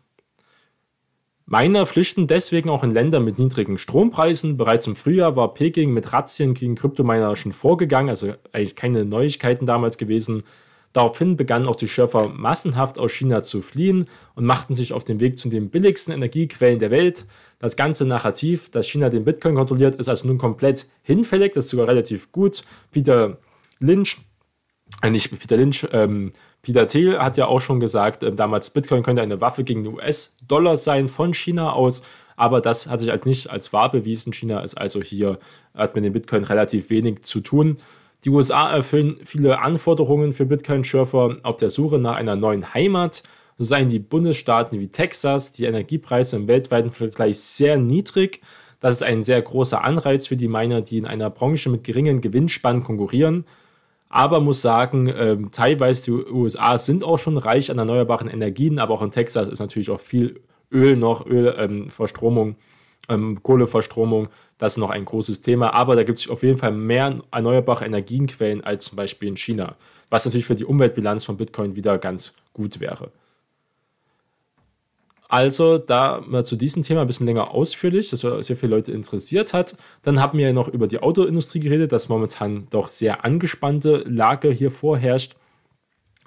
Miner 1.46 1.84
flüchten 1.84 2.26
deswegen 2.26 2.70
auch 2.70 2.82
in 2.82 2.92
Länder 2.92 3.20
mit 3.20 3.38
niedrigen 3.38 3.76
Strompreisen. 3.76 4.56
Bereits 4.56 4.86
im 4.86 4.96
Frühjahr 4.96 5.36
war 5.36 5.52
Peking 5.52 5.92
mit 5.92 6.12
Razzien 6.12 6.54
gegen 6.54 6.74
Kryptominer 6.74 7.36
schon 7.36 7.52
vorgegangen, 7.52 8.08
also 8.08 8.32
eigentlich 8.52 8.76
keine 8.76 9.04
Neuigkeiten 9.04 9.66
damals 9.66 9.98
gewesen. 9.98 10.42
Daraufhin 10.94 11.36
begannen 11.36 11.66
auch 11.66 11.74
die 11.74 11.88
Schürfer 11.88 12.28
massenhaft 12.28 13.00
aus 13.00 13.10
China 13.10 13.42
zu 13.42 13.62
fliehen 13.62 14.08
und 14.36 14.44
machten 14.44 14.74
sich 14.74 14.92
auf 14.92 15.02
den 15.02 15.18
Weg 15.18 15.40
zu 15.40 15.48
den 15.48 15.68
billigsten 15.68 16.14
Energiequellen 16.14 16.78
der 16.78 16.92
Welt. 16.92 17.26
Das 17.58 17.74
ganze 17.74 18.06
Narrativ, 18.06 18.70
dass 18.70 18.86
China 18.88 19.08
den 19.08 19.24
Bitcoin 19.24 19.56
kontrolliert, 19.56 19.96
ist 19.96 20.08
also 20.08 20.28
nun 20.28 20.38
komplett 20.38 20.86
hinfällig. 21.02 21.52
Das 21.52 21.64
ist 21.64 21.72
sogar 21.72 21.88
relativ 21.88 22.30
gut. 22.30 22.62
Peter 22.92 23.38
Lynch, 23.80 24.18
äh, 25.02 25.10
nicht 25.10 25.36
Peter 25.36 25.56
Lynch, 25.56 25.84
ähm, 25.90 26.30
Peter 26.62 26.86
Thiel 26.86 27.18
hat 27.18 27.36
ja 27.36 27.46
auch 27.46 27.60
schon 27.60 27.80
gesagt, 27.80 28.22
äh, 28.22 28.32
damals 28.32 28.70
Bitcoin 28.70 29.02
könnte 29.02 29.20
eine 29.20 29.40
Waffe 29.40 29.64
gegen 29.64 29.82
den 29.82 29.94
US-Dollar 29.94 30.76
sein 30.76 31.08
von 31.08 31.34
China 31.34 31.72
aus, 31.72 32.04
aber 32.36 32.60
das 32.60 32.86
hat 32.86 33.00
sich 33.00 33.10
als 33.10 33.24
nicht 33.24 33.50
als 33.50 33.72
wahr 33.72 33.90
bewiesen. 33.90 34.32
China 34.32 34.60
ist 34.60 34.76
also 34.76 35.02
hier, 35.02 35.40
hat 35.74 35.96
mit 35.96 36.04
dem 36.04 36.12
Bitcoin 36.12 36.44
relativ 36.44 36.88
wenig 36.88 37.22
zu 37.22 37.40
tun. 37.40 37.78
Die 38.24 38.30
USA 38.30 38.72
erfüllen 38.72 39.18
viele 39.24 39.60
Anforderungen 39.60 40.32
für 40.32 40.46
Bitcoin-Schürfer 40.46 41.38
auf 41.42 41.56
der 41.56 41.70
Suche 41.70 41.98
nach 41.98 42.16
einer 42.16 42.36
neuen 42.36 42.72
Heimat. 42.74 43.22
So 43.58 43.64
seien 43.64 43.88
die 43.88 43.98
Bundesstaaten 43.98 44.80
wie 44.80 44.88
Texas 44.88 45.52
die 45.52 45.66
Energiepreise 45.66 46.36
im 46.36 46.48
weltweiten 46.48 46.90
Vergleich 46.90 47.38
sehr 47.38 47.76
niedrig. 47.76 48.40
Das 48.80 48.96
ist 48.96 49.02
ein 49.02 49.22
sehr 49.22 49.40
großer 49.40 49.84
Anreiz 49.84 50.26
für 50.26 50.36
die 50.36 50.48
Miner, 50.48 50.80
die 50.80 50.98
in 50.98 51.06
einer 51.06 51.30
Branche 51.30 51.70
mit 51.70 51.84
geringen 51.84 52.20
Gewinnspannen 52.20 52.82
konkurrieren 52.82 53.44
aber 54.14 54.38
muss 54.38 54.62
sagen, 54.62 55.12
ähm, 55.12 55.50
teilweise 55.50 56.04
die 56.04 56.32
USA 56.32 56.78
sind 56.78 57.02
auch 57.02 57.18
schon 57.18 57.36
reich 57.36 57.68
an 57.72 57.78
erneuerbaren 57.78 58.28
Energien, 58.28 58.78
aber 58.78 58.94
auch 58.94 59.02
in 59.02 59.10
Texas 59.10 59.48
ist 59.48 59.58
natürlich 59.58 59.90
auch 59.90 59.98
viel 59.98 60.40
Öl 60.70 60.96
noch, 60.96 61.26
Ölverstromung, 61.26 62.50
ähm, 62.50 62.56
ähm, 63.08 63.42
Kohleverstromung, 63.42 64.28
das 64.58 64.72
ist 64.72 64.78
noch 64.78 64.90
ein 64.90 65.04
großes 65.04 65.42
Thema, 65.42 65.74
aber 65.74 65.96
da 65.96 66.04
gibt 66.04 66.20
es 66.20 66.28
auf 66.28 66.42
jeden 66.42 66.58
Fall 66.58 66.72
mehr 66.72 67.18
erneuerbare 67.30 67.84
Energienquellen 67.84 68.64
als 68.64 68.86
zum 68.86 68.96
Beispiel 68.96 69.28
in 69.28 69.36
China, 69.36 69.76
was 70.10 70.24
natürlich 70.24 70.46
für 70.46 70.54
die 70.54 70.64
Umweltbilanz 70.64 71.24
von 71.24 71.36
Bitcoin 71.36 71.76
wieder 71.76 71.98
ganz 71.98 72.36
gut 72.52 72.80
wäre. 72.80 73.10
Also, 75.28 75.78
da 75.78 76.22
mal 76.24 76.44
zu 76.44 76.54
diesem 76.54 76.84
Thema 76.84 77.00
ein 77.00 77.06
bisschen 77.08 77.26
länger 77.26 77.50
ausführlich, 77.50 78.08
das 78.10 78.20
sehr 78.20 78.56
viele 78.56 78.76
Leute 78.76 78.92
interessiert 78.92 79.52
hat. 79.52 79.76
Dann 80.02 80.20
haben 80.20 80.38
wir 80.38 80.52
noch 80.52 80.68
über 80.68 80.86
die 80.86 81.00
Autoindustrie 81.00 81.58
geredet, 81.58 81.90
dass 81.90 82.08
momentan 82.08 82.68
doch 82.70 82.88
sehr 82.88 83.24
angespannte 83.24 84.04
Lage 84.06 84.50
hier 84.50 84.70
vorherrscht. 84.70 85.34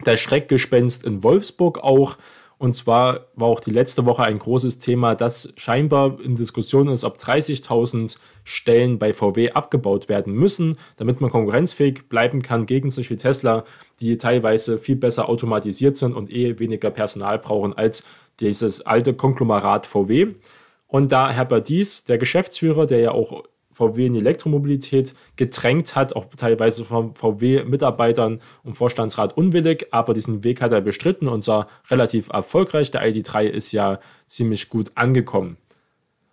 Das 0.04 0.20
Schreckgespenst 0.20 1.06
in 1.06 1.24
Wolfsburg 1.24 1.78
auch. 1.78 2.18
Und 2.60 2.74
zwar 2.74 3.28
war 3.36 3.50
auch 3.50 3.60
die 3.60 3.72
letzte 3.72 4.06
Woche 4.06 4.24
ein 4.24 4.40
großes 4.40 4.80
Thema, 4.80 5.14
dass 5.14 5.54
scheinbar 5.58 6.20
in 6.20 6.36
Diskussion 6.36 6.88
ist, 6.88 7.04
ob 7.04 7.18
30.000 7.18 8.18
Stellen 8.44 8.98
bei 8.98 9.14
VW 9.14 9.52
abgebaut 9.52 10.10
werden 10.10 10.34
müssen, 10.34 10.78
damit 10.96 11.22
man 11.22 11.30
konkurrenzfähig 11.30 12.10
bleiben 12.10 12.42
kann 12.42 12.66
gegen 12.66 12.90
solche 12.90 13.16
Tesla, 13.16 13.64
die 14.00 14.18
teilweise 14.18 14.80
viel 14.80 14.96
besser 14.96 15.30
automatisiert 15.30 15.98
sind 15.98 16.16
und 16.16 16.32
eh 16.32 16.58
weniger 16.58 16.90
Personal 16.90 17.38
brauchen 17.38 17.76
als 17.76 18.08
dieses 18.40 18.82
alte 18.82 19.14
Konglomerat 19.14 19.86
VW. 19.86 20.34
Und 20.88 21.12
da 21.12 21.30
Herbert 21.30 21.70
Dies, 21.70 22.06
der 22.06 22.18
Geschäftsführer, 22.18 22.88
der 22.88 23.00
ja 23.00 23.12
auch 23.12 23.44
VW 23.78 24.08
in 24.08 24.14
die 24.14 24.20
Elektromobilität 24.20 25.14
gedrängt 25.36 25.96
hat, 25.96 26.16
auch 26.16 26.26
teilweise 26.36 26.84
von 26.84 27.14
VW-Mitarbeitern 27.14 28.42
und 28.64 28.74
Vorstandsrat 28.74 29.38
unwillig, 29.38 29.88
aber 29.92 30.16
diesen 30.16 30.44
Weg 30.44 30.62
hat 30.62 30.72
er 30.72 30.82
bestritten 30.82 31.28
und 31.28 31.44
sah 31.44 31.68
relativ 31.92 32.30
erfolgreich. 32.30 32.90
Der 32.90 33.08
ID3 33.08 33.44
ist 33.44 33.72
ja 33.74 34.00
ziemlich 34.26 34.70
gut 34.70 34.92
angekommen. 34.96 35.58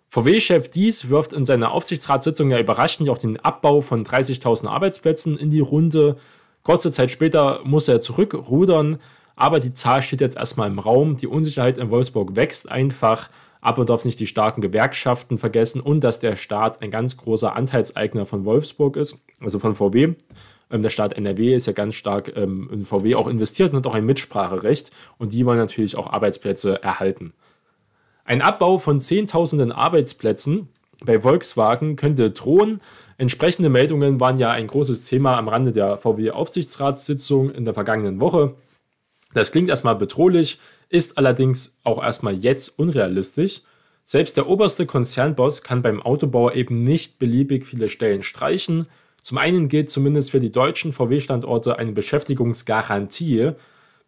VW-Chef 0.09 0.69
Dies 0.69 1.09
wirft 1.09 1.33
in 1.33 1.45
seiner 1.45 1.71
Aufsichtsratssitzung 1.71 2.49
ja 2.49 2.59
überraschend 2.59 3.09
auch 3.09 3.19
den 3.19 3.39
Abbau 3.39 3.81
von 3.81 4.03
30.000 4.03 4.67
Arbeitsplätzen 4.67 5.37
in 5.37 5.51
die 5.51 5.59
Runde. 5.59 6.17
Kurze 6.63 6.91
Zeit 6.91 7.11
später 7.11 7.59
muss 7.63 7.87
er 7.87 7.99
zurückrudern. 7.99 8.97
Aber 9.35 9.59
die 9.59 9.73
Zahl 9.73 10.01
steht 10.01 10.21
jetzt 10.21 10.37
erstmal 10.37 10.69
im 10.69 10.79
Raum. 10.79 11.17
Die 11.17 11.27
Unsicherheit 11.27 11.77
in 11.77 11.91
Wolfsburg 11.91 12.35
wächst 12.35 12.71
einfach. 12.71 13.29
Aber 13.65 13.79
man 13.79 13.87
darf 13.87 14.05
nicht 14.05 14.19
die 14.19 14.27
starken 14.27 14.61
Gewerkschaften 14.61 15.39
vergessen 15.39 15.81
und 15.81 16.03
dass 16.03 16.19
der 16.19 16.35
Staat 16.35 16.83
ein 16.83 16.91
ganz 16.91 17.17
großer 17.17 17.55
Anteilseigner 17.55 18.27
von 18.27 18.45
Wolfsburg 18.45 18.95
ist, 18.95 19.25
also 19.41 19.57
von 19.57 19.73
VW. 19.73 20.13
Ähm, 20.69 20.83
der 20.83 20.91
Staat 20.91 21.13
NRW 21.13 21.55
ist 21.55 21.65
ja 21.65 21.73
ganz 21.73 21.95
stark 21.95 22.31
ähm, 22.37 22.69
in 22.71 22.85
VW 22.85 23.15
auch 23.15 23.27
investiert 23.27 23.71
und 23.71 23.77
hat 23.77 23.87
auch 23.87 23.95
ein 23.95 24.05
Mitspracherecht. 24.05 24.91
Und 25.17 25.33
die 25.33 25.47
wollen 25.47 25.57
natürlich 25.57 25.97
auch 25.97 26.13
Arbeitsplätze 26.13 26.83
erhalten. 26.83 27.33
Ein 28.23 28.43
Abbau 28.43 28.77
von 28.77 28.99
Zehntausenden 28.99 29.71
Arbeitsplätzen 29.71 30.69
bei 31.03 31.21
Volkswagen 31.21 31.95
könnte 31.95 32.29
drohen. 32.29 32.81
Entsprechende 33.17 33.69
Meldungen 33.69 34.19
waren 34.19 34.37
ja 34.37 34.51
ein 34.51 34.67
großes 34.67 35.05
Thema 35.05 35.39
am 35.39 35.47
Rande 35.47 35.71
der 35.71 35.97
VW-Aufsichtsratssitzung 35.97 37.49
in 37.49 37.65
der 37.65 37.73
vergangenen 37.73 38.21
Woche. 38.21 38.53
Das 39.35 39.51
klingt 39.51 39.67
erstmal 39.67 39.97
bedrohlich, 39.97 40.59
ist 40.87 41.17
allerdings 41.17 41.77
auch 41.83 42.01
erstmal 42.01 42.35
jetzt 42.35 42.79
unrealistisch. 42.79 43.63
Selbst 44.05 44.37
der 44.37 44.47
oberste 44.47 44.85
Konzernboss 44.85 45.61
kann 45.61 45.81
beim 45.81 46.01
Autobauer 46.01 46.53
eben 46.53 46.85
nicht 46.85 47.19
beliebig 47.19 47.65
viele 47.65 47.89
Stellen 47.89 48.23
streichen. 48.23 48.87
Zum 49.21 49.37
einen 49.37 49.67
gilt 49.67 49.89
zumindest 49.89 50.31
für 50.31 50.39
die 50.39 50.53
deutschen 50.53 50.93
VW-Standorte 50.93 51.77
eine 51.77 51.91
Beschäftigungsgarantie 51.91 53.51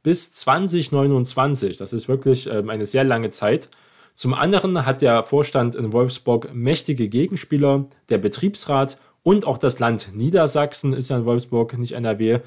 bis 0.02 0.32
2029. 0.32 1.76
Das 1.76 1.92
ist 1.92 2.08
wirklich 2.08 2.48
ähm, 2.48 2.70
eine 2.70 2.86
sehr 2.86 3.04
lange 3.04 3.30
Zeit. 3.30 3.70
Zum 4.16 4.34
anderen 4.34 4.86
hat 4.86 5.02
der 5.02 5.24
Vorstand 5.24 5.76
in 5.76 5.92
Wolfsburg 5.92 6.54
mächtige 6.54 7.10
Gegenspieler, 7.10 7.88
der 8.08 8.18
Betriebsrat 8.18 8.98
und 9.24 9.46
auch 9.46 9.58
das 9.58 9.80
Land 9.80 10.16
Niedersachsen 10.16 10.94
ist 10.94 11.10
ja 11.10 11.18
in 11.18 11.26
Wolfsburg, 11.26 11.78
nicht 11.78 11.92
NRW, 11.92 12.40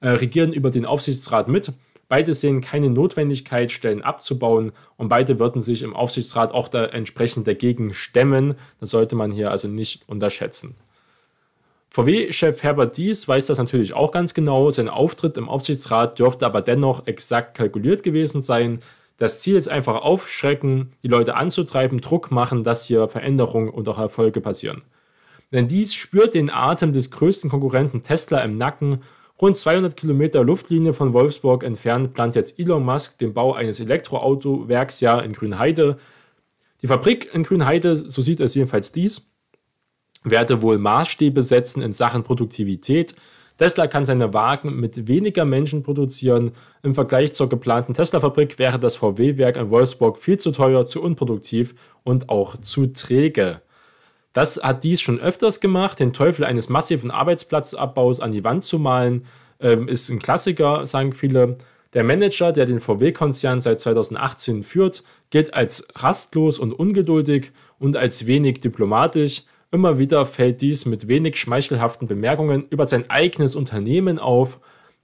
äh, 0.00 0.08
regieren 0.08 0.54
über 0.54 0.70
den 0.70 0.86
Aufsichtsrat 0.86 1.48
mit. 1.48 1.74
Beide 2.12 2.34
sehen 2.34 2.60
keine 2.60 2.90
Notwendigkeit, 2.90 3.72
Stellen 3.72 4.02
abzubauen 4.02 4.72
und 4.98 5.08
beide 5.08 5.38
würden 5.38 5.62
sich 5.62 5.80
im 5.80 5.96
Aufsichtsrat 5.96 6.52
auch 6.52 6.68
da 6.68 6.84
entsprechend 6.84 7.46
dagegen 7.46 7.94
stemmen. 7.94 8.56
Das 8.80 8.90
sollte 8.90 9.16
man 9.16 9.30
hier 9.30 9.50
also 9.50 9.66
nicht 9.66 10.06
unterschätzen. 10.10 10.74
VW-Chef 11.88 12.62
Herbert 12.62 12.98
Dies 12.98 13.26
weiß 13.26 13.46
das 13.46 13.56
natürlich 13.56 13.94
auch 13.94 14.12
ganz 14.12 14.34
genau. 14.34 14.70
Sein 14.70 14.90
Auftritt 14.90 15.38
im 15.38 15.48
Aufsichtsrat 15.48 16.18
dürfte 16.18 16.44
aber 16.44 16.60
dennoch 16.60 17.06
exakt 17.06 17.56
kalkuliert 17.56 18.02
gewesen 18.02 18.42
sein. 18.42 18.80
Das 19.16 19.40
Ziel 19.40 19.56
ist 19.56 19.68
einfach 19.68 20.02
aufschrecken, 20.02 20.92
die 21.02 21.08
Leute 21.08 21.36
anzutreiben, 21.36 22.02
Druck 22.02 22.30
machen, 22.30 22.62
dass 22.62 22.84
hier 22.84 23.08
Veränderungen 23.08 23.70
und 23.70 23.88
auch 23.88 23.98
Erfolge 23.98 24.42
passieren. 24.42 24.82
Denn 25.50 25.66
dies 25.66 25.94
spürt 25.94 26.34
den 26.34 26.50
Atem 26.50 26.92
des 26.92 27.10
größten 27.10 27.48
Konkurrenten 27.48 28.02
Tesla 28.02 28.40
im 28.40 28.58
Nacken. 28.58 29.00
Rund 29.42 29.56
200 29.56 29.96
Kilometer 29.96 30.44
Luftlinie 30.44 30.92
von 30.92 31.12
Wolfsburg 31.12 31.64
entfernt 31.64 32.14
plant 32.14 32.36
jetzt 32.36 32.60
Elon 32.60 32.84
Musk 32.84 33.18
den 33.18 33.34
Bau 33.34 33.54
eines 33.54 33.80
Elektroautowerks 33.80 35.00
ja 35.00 35.18
in 35.18 35.32
Grünheide. 35.32 35.98
Die 36.80 36.86
Fabrik 36.86 37.34
in 37.34 37.42
Grünheide, 37.42 37.96
so 37.96 38.22
sieht 38.22 38.38
es 38.38 38.54
jedenfalls 38.54 38.92
dies, 38.92 39.32
werde 40.22 40.62
wohl 40.62 40.78
Maßstäbe 40.78 41.42
setzen 41.42 41.82
in 41.82 41.92
Sachen 41.92 42.22
Produktivität. 42.22 43.16
Tesla 43.56 43.88
kann 43.88 44.06
seine 44.06 44.32
Wagen 44.32 44.78
mit 44.78 45.08
weniger 45.08 45.44
Menschen 45.44 45.82
produzieren. 45.82 46.52
Im 46.84 46.94
Vergleich 46.94 47.32
zur 47.32 47.48
geplanten 47.48 47.94
Tesla-Fabrik 47.94 48.60
wäre 48.60 48.78
das 48.78 48.94
VW-Werk 48.94 49.56
in 49.56 49.70
Wolfsburg 49.70 50.18
viel 50.18 50.38
zu 50.38 50.52
teuer, 50.52 50.86
zu 50.86 51.02
unproduktiv 51.02 51.74
und 52.04 52.28
auch 52.28 52.60
zu 52.60 52.92
träge. 52.92 53.60
Das 54.32 54.62
hat 54.62 54.84
dies 54.84 55.00
schon 55.00 55.20
öfters 55.20 55.60
gemacht. 55.60 56.00
Den 56.00 56.12
Teufel 56.12 56.44
eines 56.44 56.68
massiven 56.68 57.10
Arbeitsplatzabbaus 57.10 58.20
an 58.20 58.32
die 58.32 58.44
Wand 58.44 58.64
zu 58.64 58.78
malen, 58.78 59.26
ähm, 59.60 59.88
ist 59.88 60.08
ein 60.08 60.18
Klassiker, 60.18 60.86
sagen 60.86 61.12
viele. 61.12 61.56
Der 61.94 62.04
Manager, 62.04 62.52
der 62.52 62.64
den 62.64 62.80
VW-Konzern 62.80 63.60
seit 63.60 63.80
2018 63.80 64.62
führt, 64.62 65.02
gilt 65.30 65.52
als 65.52 65.86
rastlos 65.94 66.58
und 66.58 66.72
ungeduldig 66.72 67.52
und 67.78 67.96
als 67.96 68.26
wenig 68.26 68.60
diplomatisch. 68.60 69.42
Immer 69.70 69.98
wieder 69.98 70.24
fällt 70.24 70.62
dies 70.62 70.86
mit 70.86 71.08
wenig 71.08 71.36
schmeichelhaften 71.36 72.08
Bemerkungen 72.08 72.66
über 72.70 72.86
sein 72.86 73.08
eigenes 73.10 73.54
Unternehmen 73.54 74.18
auf. 74.18 74.58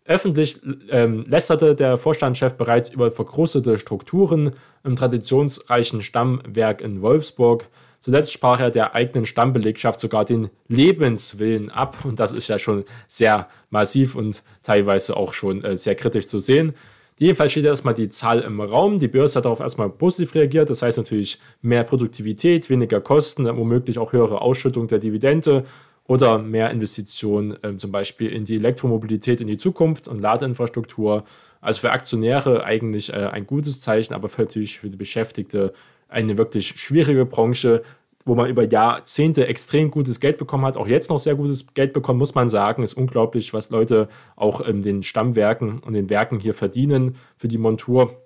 Öffentlich 0.06 0.60
ähm, 0.88 1.24
lästerte 1.28 1.74
der 1.74 1.98
Vorstandschef 1.98 2.54
bereits 2.54 2.88
über 2.88 3.12
verkrustete 3.12 3.76
Strukturen 3.76 4.52
im 4.82 4.96
traditionsreichen 4.96 6.00
Stammwerk 6.00 6.80
in 6.80 7.02
Wolfsburg. 7.02 7.66
Zuletzt 8.00 8.32
sprach 8.32 8.60
er 8.60 8.70
der 8.70 8.94
eigenen 8.94 9.26
Stammbelegschaft 9.26 9.98
sogar 9.98 10.24
den 10.24 10.50
Lebenswillen 10.68 11.70
ab. 11.70 12.04
Und 12.04 12.20
das 12.20 12.32
ist 12.32 12.48
ja 12.48 12.58
schon 12.58 12.84
sehr 13.08 13.48
massiv 13.70 14.14
und 14.14 14.42
teilweise 14.62 15.16
auch 15.16 15.32
schon 15.32 15.64
äh, 15.64 15.76
sehr 15.76 15.94
kritisch 15.94 16.28
zu 16.28 16.38
sehen. 16.38 16.74
Jedenfalls 17.18 17.50
steht 17.50 17.64
erstmal 17.64 17.94
die 17.94 18.08
Zahl 18.10 18.40
im 18.40 18.60
Raum. 18.60 18.98
Die 18.98 19.08
Börse 19.08 19.38
hat 19.38 19.44
darauf 19.44 19.58
erstmal 19.58 19.90
positiv 19.90 20.36
reagiert. 20.36 20.70
Das 20.70 20.82
heißt 20.82 20.98
natürlich 20.98 21.38
mehr 21.62 21.82
Produktivität, 21.82 22.70
weniger 22.70 23.00
Kosten, 23.00 23.44
womöglich 23.56 23.98
auch 23.98 24.12
höhere 24.12 24.40
Ausschüttung 24.40 24.86
der 24.86 25.00
Dividende 25.00 25.64
oder 26.08 26.38
mehr 26.38 26.70
Investitionen 26.70 27.62
äh, 27.62 27.76
zum 27.76 27.90
Beispiel 27.90 28.30
in 28.30 28.44
die 28.44 28.56
Elektromobilität 28.56 29.40
in 29.40 29.48
die 29.48 29.56
Zukunft 29.56 30.06
und 30.06 30.20
Ladeinfrastruktur. 30.20 31.24
Also 31.60 31.80
für 31.80 31.90
Aktionäre 31.90 32.64
eigentlich 32.64 33.12
äh, 33.12 33.16
ein 33.16 33.46
gutes 33.46 33.80
Zeichen, 33.80 34.14
aber 34.14 34.30
natürlich 34.38 34.78
für 34.78 34.88
die 34.88 34.96
Beschäftigte 34.96 35.74
eine 36.08 36.38
wirklich 36.38 36.68
schwierige 36.80 37.24
Branche, 37.24 37.82
wo 38.24 38.34
man 38.34 38.50
über 38.50 38.62
Jahrzehnte 38.62 39.46
extrem 39.46 39.90
gutes 39.90 40.20
Geld 40.20 40.36
bekommen 40.36 40.66
hat, 40.66 40.76
auch 40.76 40.86
jetzt 40.86 41.08
noch 41.08 41.18
sehr 41.18 41.34
gutes 41.34 41.72
Geld 41.72 41.92
bekommen, 41.92 42.18
muss 42.18 42.34
man 42.34 42.48
sagen. 42.48 42.82
Ist 42.82 42.94
unglaublich, 42.94 43.54
was 43.54 43.70
Leute 43.70 44.08
auch 44.36 44.60
in 44.60 44.82
den 44.82 45.02
Stammwerken 45.02 45.78
und 45.78 45.94
den 45.94 46.10
Werken 46.10 46.38
hier 46.38 46.54
verdienen 46.54 47.16
für 47.36 47.48
die 47.48 47.58
Montur. 47.58 48.22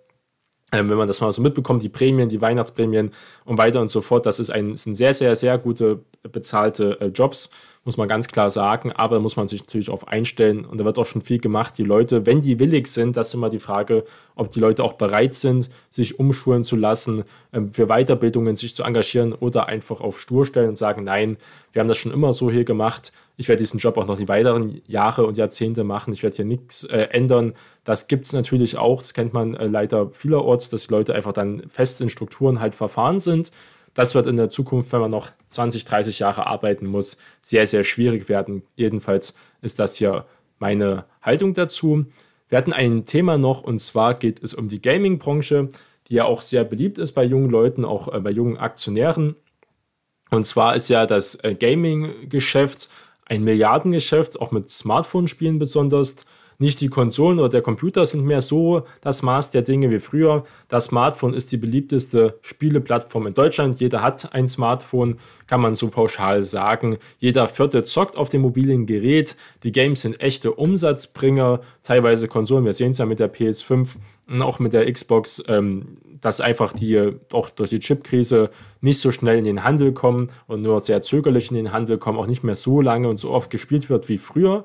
Ähm, 0.73 0.89
wenn 0.89 0.97
man 0.97 1.07
das 1.07 1.21
mal 1.21 1.31
so 1.31 1.43
mitbekommt, 1.43 1.83
die 1.83 1.89
Prämien, 1.89 2.29
die 2.29 2.41
Weihnachtsprämien 2.41 3.13
und 3.45 3.59
weiter 3.59 3.81
und 3.81 3.89
so 3.89 4.01
fort, 4.01 4.27
das 4.27 4.41
ist 4.41 4.51
ein, 4.51 4.75
sind 4.75 4.95
sehr, 4.95 5.15
sehr, 5.15 5.37
sehr 5.37 5.59
gute 5.59 6.01
bezahlte 6.23 7.01
äh, 7.01 7.07
Jobs 7.07 7.51
muss 7.85 7.97
man 7.97 8.09
ganz 8.09 8.29
klar 8.29 8.51
sagen. 8.51 8.93
Aber 8.93 9.17
da 9.17 9.21
muss 9.21 9.37
man 9.37 9.49
sich 9.49 9.61
natürlich 9.63 9.91
auf 9.91 10.09
einstellen 10.09 10.65
und 10.65 10.79
da 10.79 10.85
wird 10.85 10.99
auch 10.99 11.07
schon 11.07 11.23
viel 11.23 11.39
gemacht. 11.39 11.77
Die 11.79 11.83
Leute, 11.83 12.27
wenn 12.27 12.41
die 12.41 12.59
willig 12.59 12.87
sind, 12.87 13.17
das 13.17 13.29
ist 13.29 13.35
immer 13.35 13.49
die 13.49 13.59
Frage, 13.59 14.05
ob 14.35 14.53
die 14.53 14.61
Leute 14.61 14.85
auch 14.85 14.95
bereit 14.95 15.35
sind, 15.35 15.71
sich 15.91 16.19
umschulen 16.19 16.65
zu 16.65 16.77
lassen, 16.77 17.25
ähm, 17.53 17.73
für 17.73 17.87
Weiterbildungen 17.87 18.57
sich 18.57 18.75
zu 18.75 18.85
engagieren 18.85 19.33
oder 19.33 19.67
einfach 19.67 20.01
auf 20.01 20.21
Stur 20.21 20.47
stellen 20.47 20.71
und 20.71 20.79
sagen, 20.79 21.05
nein, 21.05 21.37
wir 21.73 21.81
haben 21.81 21.89
das 21.89 21.99
schon 21.99 22.13
immer 22.13 22.33
so 22.33 22.51
hier 22.51 22.65
gemacht. 22.65 23.13
Ich 23.37 23.49
werde 23.49 23.61
diesen 23.61 23.79
Job 23.79 23.97
auch 23.97 24.07
noch 24.07 24.19
die 24.19 24.29
weiteren 24.29 24.83
Jahre 24.87 25.27
und 25.27 25.37
Jahrzehnte 25.37 25.85
machen. 25.85 26.13
Ich 26.13 26.23
werde 26.23 26.37
hier 26.37 26.45
nichts 26.45 26.85
äh, 26.85 27.09
ändern. 27.11 27.55
Das 27.85 28.07
gibt 28.07 28.27
es 28.27 28.33
natürlich 28.33 28.77
auch. 28.77 29.01
Das 29.01 29.15
kennt 29.15 29.33
man 29.33 29.55
äh, 29.55 29.67
leider 29.67 30.11
vielerorts, 30.11 30.69
dass 30.69 30.87
die 30.87 30.93
Leute 30.93 31.15
einfach 31.15 31.33
dann 31.33 31.63
fest 31.69 32.01
in 32.01 32.09
Strukturen 32.09 32.61
halt 32.61 32.75
verfahren 32.75 33.21
sind. 33.21 33.51
Das 33.95 34.15
wird 34.15 34.27
in 34.27 34.37
der 34.37 34.51
Zukunft, 34.51 34.93
wenn 34.93 35.01
man 35.01 35.11
noch 35.11 35.31
20, 35.49 35.85
30 35.85 36.19
Jahre 36.19 36.47
arbeiten 36.47 36.87
muss, 36.87 37.19
sehr, 37.41 37.67
sehr 37.67 37.85
schwierig 37.85 38.29
werden. 38.29 38.63
Jedenfalls 38.75 39.35
ist 39.61 39.79
das 39.79 39.97
hier 39.97 40.27
meine 40.59 41.05
Haltung 41.21 41.55
dazu. 41.55 42.07
Wir 42.49 42.59
hatten 42.59 42.73
ein 42.73 43.05
Thema 43.05 43.39
noch 43.39 43.63
und 43.63 43.81
zwar 43.81 44.15
geht 44.15 44.43
es 44.43 44.55
um 44.55 44.69
die 44.69 44.81
Gaming-Branche, 44.81 45.69
die 46.09 46.15
ja 46.15 46.25
auch 46.25 46.43
sehr 46.43 46.65
beliebt 46.65 46.99
ist 46.99 47.13
bei 47.13 47.25
jungen 47.25 47.51
Leuten, 47.51 47.85
auch 47.85 48.13
äh, 48.13 48.21
bei 48.21 48.31
jungen 48.31 48.57
Aktionären. 48.57 49.37
Und 50.31 50.47
zwar 50.47 50.75
ist 50.75 50.89
ja 50.89 51.07
das 51.07 51.37
äh, 51.45 51.55
Gaming-Geschäft 51.55 52.89
ein 53.27 53.45
Milliardengeschäft, 53.45 54.41
auch 54.41 54.51
mit 54.51 54.69
Smartphone-Spielen 54.69 55.59
besonders. 55.59 56.27
Nicht 56.63 56.81
die 56.81 56.91
Konsolen 56.91 57.41
oder 57.41 57.49
der 57.49 57.61
Computer 57.61 58.07
sind 58.07 58.25
mehr 58.25 58.41
so 58.41 58.87
das 59.01 59.25
Maß 59.25 59.51
der 59.51 59.63
Dinge 59.63 59.91
wie 59.91 59.99
früher. 59.99 60.45
Das 60.69 60.85
Smartphone 60.85 61.35
ist 61.35 61.51
die 61.51 61.57
beliebteste 61.57 62.39
Spieleplattform 62.41 63.27
in 63.27 63.35
Deutschland. 63.35 63.81
Jeder 63.81 64.01
hat 64.01 64.33
ein 64.33 64.47
Smartphone, 64.47 65.19
kann 65.49 65.61
man 65.61 65.75
so 65.75 65.89
pauschal 65.89 66.45
sagen. 66.45 66.99
Jeder 67.19 67.49
vierte 67.49 67.83
zockt 67.83 68.17
auf 68.17 68.29
dem 68.29 68.43
mobilen 68.43 68.87
Gerät. 68.87 69.37
Die 69.65 69.73
Games 69.73 70.03
sind 70.03 70.21
echte 70.21 70.53
Umsatzbringer, 70.53 71.63
teilweise 71.83 72.29
Konsolen. 72.29 72.65
Wir 72.65 72.75
sehen 72.75 72.93
es 72.93 72.99
ja 72.99 73.07
mit 73.07 73.19
der 73.19 73.35
PS5 73.35 73.97
und 74.31 74.41
auch 74.41 74.61
mit 74.61 74.73
der 74.73 74.91
Xbox, 74.93 75.43
ähm, 75.49 75.99
dass 76.21 76.41
einfach 76.41 76.75
die 76.75 77.11
auch 77.33 77.51
durch 77.51 77.71
die 77.71 77.81
Chipkrise 77.81 78.51
nicht 78.81 79.01
so 79.01 79.11
schnell 79.11 79.37
in 79.37 79.45
den 79.45 79.65
Handel 79.65 79.91
kommen 79.91 80.31
und 80.47 80.63
nur 80.63 80.79
sehr 80.79 81.01
zögerlich 81.01 81.51
in 81.51 81.57
den 81.57 81.73
Handel 81.73 81.99
kommen, 81.99 82.21
auch 82.21 82.29
nicht 82.29 82.45
mehr 82.45 82.55
so 82.55 82.81
lange 82.81 83.09
und 83.09 83.19
so 83.19 83.33
oft 83.33 83.51
gespielt 83.51 83.91
wird 83.91 84.09
wie 84.09 84.19
früher. 84.19 84.63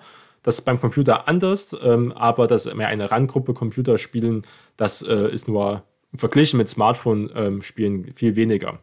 Das 0.48 0.60
ist 0.60 0.62
beim 0.64 0.80
Computer 0.80 1.28
anders, 1.28 1.76
ähm, 1.84 2.14
aber 2.14 2.48
das 2.48 2.74
mehr 2.74 2.88
eine 2.88 3.12
Randgruppe 3.12 3.54
Computerspielen, 3.54 4.44
das 4.78 5.02
äh, 5.02 5.30
ist 5.30 5.50
nur 5.50 5.84
verglichen 6.16 6.58
mit 6.58 6.70
Smartphone-Spielen 6.70 8.06
ähm, 8.06 8.14
viel 8.16 8.38
weniger. 8.38 8.80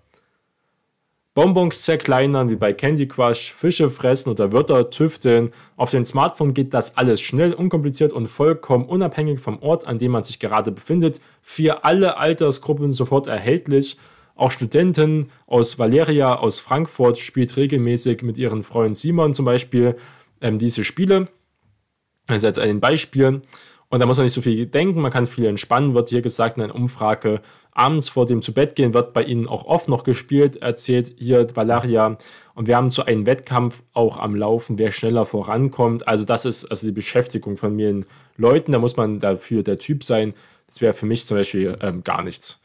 Bonbons 1.33 1.81
zerkleinern, 1.81 2.51
wie 2.51 2.57
bei 2.57 2.75
Candy 2.75 3.09
Crush, 3.09 3.55
Fische 3.55 3.89
fressen 3.89 4.29
oder 4.29 4.53
Wörter 4.53 4.91
tüfteln. 4.91 5.53
Auf 5.79 5.91
dem 5.91 6.05
Smartphone 6.05 6.53
geht 6.53 6.75
das 6.75 6.99
alles 6.99 7.23
schnell, 7.23 7.55
unkompliziert 7.55 8.13
und 8.13 8.27
vollkommen 8.27 8.85
unabhängig 8.85 9.41
vom 9.41 9.63
Ort, 9.63 9.87
an 9.87 9.99
dem 9.99 10.13
man 10.13 10.23
sich 10.23 10.41
gerade 10.41 10.71
befindet. 10.71 11.19
Für 11.41 11.87
alle 11.87 12.19
Altersgruppen 12.19 12.93
sofort 12.93 13.27
erhältlich. 13.27 13.97
Auch 14.35 14.51
Studenten 14.51 15.31
aus 15.47 15.79
Valeria 15.79 16.35
aus 16.35 16.61
Frankfurt 16.61 17.17
spielt 17.17 17.57
regelmäßig 17.57 18.21
mit 18.21 18.37
ihren 18.37 18.65
Freunden 18.65 18.97
Simon 18.97 19.35
zum 19.35 19.47
Beispiel 19.47 19.97
ähm, 20.43 20.59
diese 20.59 20.85
Spiele. 20.85 21.29
Ist 22.29 22.45
jetzt 22.45 22.59
ein 22.59 22.81
Beispiel. 22.81 23.43
Und 23.91 24.01
da 24.01 24.07
muss 24.07 24.17
man 24.17 24.25
nicht 24.25 24.33
so 24.33 24.41
viel 24.41 24.67
denken, 24.67 25.01
man 25.01 25.13
kann 25.13 25.27
viel 25.27 25.45
entspannen, 25.45 25.95
wird 25.95 26.09
hier 26.09 26.23
gesagt 26.23 26.57
in 26.57 26.65
einer 26.65 26.75
Umfrage. 26.75 27.41
Abends 27.73 28.09
vor 28.09 28.27
dem 28.27 28.43
Zubettgehen 28.43 28.95
wird 28.95 29.13
bei 29.13 29.23
Ihnen 29.23 29.47
auch 29.47 29.67
oft 29.67 29.89
noch 29.89 30.05
gespielt, 30.05 30.57
erzählt 30.57 31.15
hier 31.19 31.47
Valeria. 31.55 32.19
Und 32.55 32.67
wir 32.67 32.77
haben 32.77 32.91
so 32.91 33.05
einen 33.05 33.27
Wettkampf 33.27 33.83
auch 33.93 34.19
am 34.19 34.35
Laufen, 34.35 34.79
wer 34.79 34.91
schneller 34.91 35.27
vorankommt. 35.27 36.09
Also 36.09 36.25
das 36.25 36.45
ist 36.45 36.65
also 36.65 36.87
die 36.87 36.93
Beschäftigung 36.93 37.57
von 37.57 37.77
vielen 37.77 38.07
Leuten. 38.37 38.73
Da 38.73 38.79
muss 38.79 38.97
man 38.97 39.21
dafür 39.21 39.63
der 39.63 39.79
Typ 39.79 40.03
sein. 40.03 40.35
Das 40.67 40.81
wäre 40.81 40.93
für 40.93 41.07
mich 41.07 41.27
zum 41.27 41.37
Beispiel 41.37 41.77
ähm, 41.81 42.03
gar 42.03 42.23
nichts. 42.23 42.64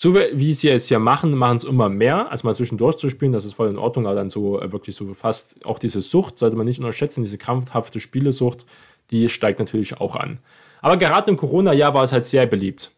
So 0.00 0.14
wie 0.14 0.54
sie 0.54 0.68
es 0.68 0.86
hier 0.86 1.00
machen, 1.00 1.36
machen 1.36 1.56
es 1.56 1.64
immer 1.64 1.88
mehr, 1.88 2.30
als 2.30 2.44
mal 2.44 2.54
zwischendurch 2.54 2.98
zu 2.98 3.08
spielen, 3.08 3.32
das 3.32 3.44
ist 3.44 3.54
voll 3.54 3.68
in 3.68 3.76
Ordnung, 3.76 4.06
aber 4.06 4.14
dann 4.14 4.30
so 4.30 4.60
äh, 4.60 4.70
wirklich 4.70 4.94
so 4.94 5.12
fast 5.12 5.66
auch 5.66 5.80
diese 5.80 6.00
Sucht, 6.00 6.38
sollte 6.38 6.54
man 6.54 6.66
nicht 6.66 6.78
unterschätzen, 6.78 7.24
diese 7.24 7.36
krampfhafte 7.36 7.98
Spielesucht, 7.98 8.64
die 9.10 9.28
steigt 9.28 9.58
natürlich 9.58 10.00
auch 10.00 10.14
an. 10.14 10.38
Aber 10.82 10.98
gerade 10.98 11.28
im 11.32 11.36
Corona-Jahr 11.36 11.94
war 11.94 12.04
es 12.04 12.12
halt 12.12 12.26
sehr 12.26 12.46
beliebt. 12.46 12.92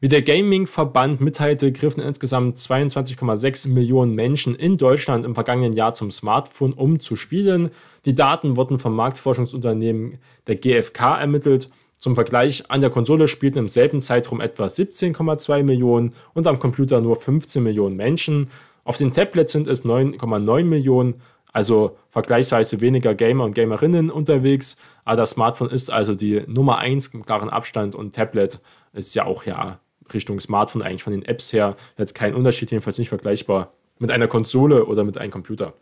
Wie 0.00 0.08
der 0.08 0.22
Gaming-Verband 0.22 1.20
mitteilte, 1.20 1.70
griffen 1.70 2.02
insgesamt 2.02 2.56
22,6 2.56 3.68
Millionen 3.68 4.16
Menschen 4.16 4.56
in 4.56 4.76
Deutschland 4.76 5.24
im 5.24 5.36
vergangenen 5.36 5.74
Jahr 5.74 5.94
zum 5.94 6.10
Smartphone, 6.10 6.72
um 6.72 6.98
zu 6.98 7.14
spielen. 7.14 7.70
Die 8.06 8.14
Daten 8.16 8.56
wurden 8.56 8.80
vom 8.80 8.96
Marktforschungsunternehmen 8.96 10.18
der 10.48 10.56
GfK 10.56 11.20
ermittelt. 11.20 11.70
Zum 12.00 12.14
Vergleich, 12.14 12.64
an 12.70 12.80
der 12.80 12.88
Konsole 12.88 13.28
spielten 13.28 13.58
im 13.58 13.68
selben 13.68 14.00
Zeitraum 14.00 14.40
etwa 14.40 14.64
17,2 14.64 15.62
Millionen 15.62 16.14
und 16.32 16.46
am 16.46 16.58
Computer 16.58 17.02
nur 17.02 17.16
15 17.16 17.62
Millionen 17.62 17.94
Menschen. 17.94 18.48
Auf 18.84 18.96
den 18.96 19.12
Tablets 19.12 19.52
sind 19.52 19.68
es 19.68 19.84
9,9 19.84 20.64
Millionen, 20.64 21.20
also 21.52 21.98
vergleichsweise 22.08 22.80
weniger 22.80 23.14
Gamer 23.14 23.44
und 23.44 23.54
Gamerinnen 23.54 24.10
unterwegs. 24.10 24.78
Aber 25.04 25.18
das 25.18 25.32
Smartphone 25.32 25.68
ist 25.68 25.92
also 25.92 26.14
die 26.14 26.42
Nummer 26.46 26.78
1 26.78 27.08
im 27.08 27.26
klaren 27.26 27.50
Abstand 27.50 27.94
und 27.94 28.14
Tablet 28.14 28.60
ist 28.94 29.14
ja 29.14 29.26
auch 29.26 29.44
ja 29.44 29.78
Richtung 30.14 30.40
Smartphone 30.40 30.80
eigentlich 30.80 31.02
von 31.02 31.12
den 31.12 31.26
Apps 31.26 31.52
her 31.52 31.76
jetzt 31.98 32.14
kein 32.14 32.34
Unterschied, 32.34 32.70
jedenfalls 32.70 32.98
nicht 32.98 33.10
vergleichbar 33.10 33.72
mit 33.98 34.10
einer 34.10 34.26
Konsole 34.26 34.86
oder 34.86 35.04
mit 35.04 35.18
einem 35.18 35.30
Computer. 35.30 35.74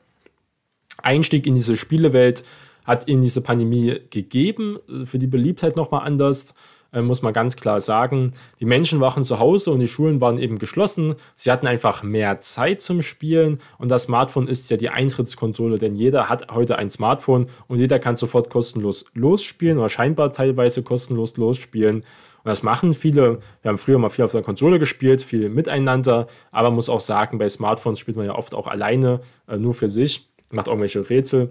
Einstieg 1.01 1.47
in 1.47 1.55
diese 1.55 1.77
Spielewelt 1.77 2.43
hat 2.89 3.07
ihnen 3.07 3.21
diese 3.21 3.43
Pandemie 3.43 4.01
gegeben, 4.09 4.79
für 5.05 5.19
die 5.19 5.27
Beliebtheit 5.27 5.77
nochmal 5.77 6.07
anders, 6.07 6.55
äh, 6.91 7.03
muss 7.03 7.21
man 7.21 7.35
ganz 7.35 7.57
klar 7.57 7.83
sagen. 7.83 8.33
Die 8.61 8.65
Menschen 8.65 8.99
waren 8.99 9.25
zu 9.25 9.39
Hause 9.39 9.73
und 9.73 9.81
die 9.81 9.89
Schulen 9.89 10.23
waren 10.23 10.39
eben 10.39 10.59
geschlossen. 10.59 11.15
Sie 11.35 11.53
hatten 11.53 11.67
einfach 11.67 12.03
mehr 12.03 12.41
Zeit 12.41 12.81
zum 12.81 13.03
Spielen 13.03 13.61
und 13.77 13.91
das 13.91 14.05
Smartphone 14.05 14.49
ist 14.49 14.71
ja 14.71 14.79
die 14.79 14.89
Eintrittskonsole, 14.89 15.77
denn 15.77 15.97
jeder 15.97 16.31
hat 16.31 16.51
heute 16.51 16.79
ein 16.79 16.89
Smartphone 16.89 17.49
und 17.67 17.79
jeder 17.79 17.99
kann 17.99 18.17
sofort 18.17 18.49
kostenlos 18.49 19.05
losspielen 19.13 19.77
oder 19.77 19.91
scheinbar 19.91 20.33
teilweise 20.33 20.83
kostenlos 20.83 21.37
losspielen. 21.37 21.97
Und 21.97 22.47
das 22.47 22.63
machen 22.63 22.95
viele. 22.95 23.41
Wir 23.61 23.69
haben 23.69 23.77
früher 23.77 23.99
mal 23.99 24.09
viel 24.09 24.25
auf 24.25 24.33
der 24.33 24.41
Konsole 24.41 24.79
gespielt, 24.79 25.21
viel 25.21 25.51
miteinander, 25.51 26.27
aber 26.53 26.71
man 26.71 26.77
muss 26.77 26.89
auch 26.89 27.03
sagen, 27.03 27.37
bei 27.37 27.51
Smartphones 27.51 27.99
spielt 27.99 28.17
man 28.17 28.25
ja 28.25 28.35
oft 28.35 28.55
auch 28.55 28.67
alleine, 28.67 29.21
äh, 29.47 29.59
nur 29.59 29.75
für 29.75 29.91
sich, 29.91 30.31
macht 30.51 30.69
irgendwelche 30.69 31.11
Rätsel. 31.11 31.51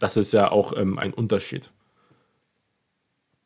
Das 0.00 0.16
ist 0.16 0.32
ja 0.32 0.50
auch 0.50 0.76
ähm, 0.76 0.98
ein 0.98 1.12
Unterschied. 1.12 1.70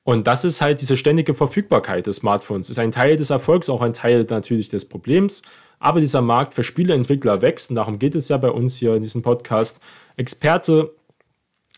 Und 0.09 0.27
das 0.27 0.45
ist 0.45 0.63
halt 0.63 0.81
diese 0.81 0.97
ständige 0.97 1.35
Verfügbarkeit 1.35 2.07
des 2.07 2.17
Smartphones. 2.17 2.71
Ist 2.71 2.79
ein 2.79 2.93
Teil 2.93 3.17
des 3.17 3.29
Erfolgs, 3.29 3.69
auch 3.69 3.83
ein 3.83 3.93
Teil 3.93 4.25
natürlich 4.31 4.71
des 4.71 4.89
Problems. 4.89 5.43
Aber 5.81 6.01
dieser 6.01 6.23
Markt 6.23 6.55
für 6.55 6.63
Spieleentwickler 6.65 7.43
wächst. 7.43 7.69
Und 7.69 7.77
darum 7.77 7.99
geht 7.99 8.15
es 8.15 8.31
ja 8.31 8.39
bei 8.39 8.51
uns 8.51 8.79
hier 8.79 8.95
in 8.95 9.03
diesem 9.03 9.21
Podcast. 9.21 9.81
Experte 10.17 10.95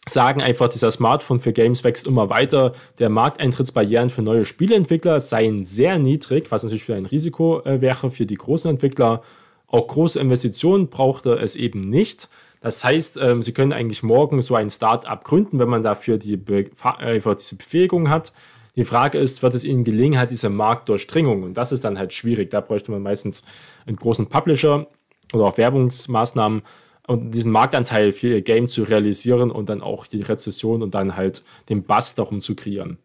sagen 0.09 0.41
einfach, 0.43 0.69
dieser 0.69 0.91
Smartphone 0.91 1.41
für 1.41 1.53
Games 1.53 1.85
wächst 1.85 2.07
immer 2.07 2.31
weiter. 2.31 2.73
Der 2.99 3.09
Markteintrittsbarrieren 3.09 4.11
für 4.11 4.23
neue 4.23 4.45
Spieleentwickler 4.45 5.21
seien 5.21 5.65
sehr 5.65 5.99
niedrig, 5.99 6.51
was 6.51 6.63
natürlich 6.63 6.87
wieder 6.87 6.99
ein 6.99 7.07
Risiko 7.07 7.63
äh, 7.65 7.81
wäre 7.81 8.11
für 8.11 8.27
die 8.27 8.37
großen 8.37 8.71
Entwickler. 8.71 9.23
Auch 9.67 9.87
große 9.87 10.21
Investitionen 10.21 10.89
brauchte 10.89 11.33
es 11.33 11.57
eben 11.57 11.81
nicht. 11.81 12.29
Das 12.61 12.85
heißt, 12.85 13.19
ähm, 13.21 13.43
Sie 13.43 13.53
können 13.53 13.73
eigentlich 13.73 14.03
morgen 14.03 14.43
so 14.43 14.55
ein 14.55 14.71
Start-up 14.71 15.25
gründen, 15.25 15.59
wenn 15.59 15.69
man 15.69 15.83
dafür 15.83 16.19
die 16.19 16.37
Be 16.37 16.71
äh, 17.01 17.21
diese 17.21 17.57
Befähigung 17.57 18.11
hat. 18.11 18.33
Die 18.77 18.85
Frage 18.85 19.19
ist, 19.19 19.43
wird 19.43 19.55
es 19.55 19.65
Ihnen 19.65 19.85
gelingen, 19.85 20.19
halt 20.19 20.31
diese 20.31 20.51
Marktdurchdringung? 20.51 21.43
Und 21.43 21.55
das 21.55 21.73
ist 21.73 21.85
dann 21.85 21.99
halt 21.99 22.13
schwierig. 22.13 22.51
Da 22.51 22.61
bräuchte 22.61 22.91
man 22.91 23.03
meistens 23.03 23.45
einen 23.87 23.97
großen 23.97 24.27
Publisher 24.27 24.87
oder 25.33 25.45
auch 25.45 25.57
Werbungsmaßnahmen 25.57 26.63
und 27.07 27.33
diesen 27.33 27.51
Marktanteil 27.51 28.13
für 28.13 28.29
ihr 28.29 28.43
Game 28.43 28.69
zu 28.69 28.85
realisieren 28.85 29.51
und 29.51 29.69
dann 29.69 29.83
auch 29.83 30.07
die 30.07 30.23
Rezession 30.23 30.83
und 30.83 30.95
dann 30.95 31.17
halt 31.17 31.43
den 31.69 31.83
Bass 31.83 32.15
darum 32.15 32.41
zu 32.41 32.55
kreieren. 32.55 32.99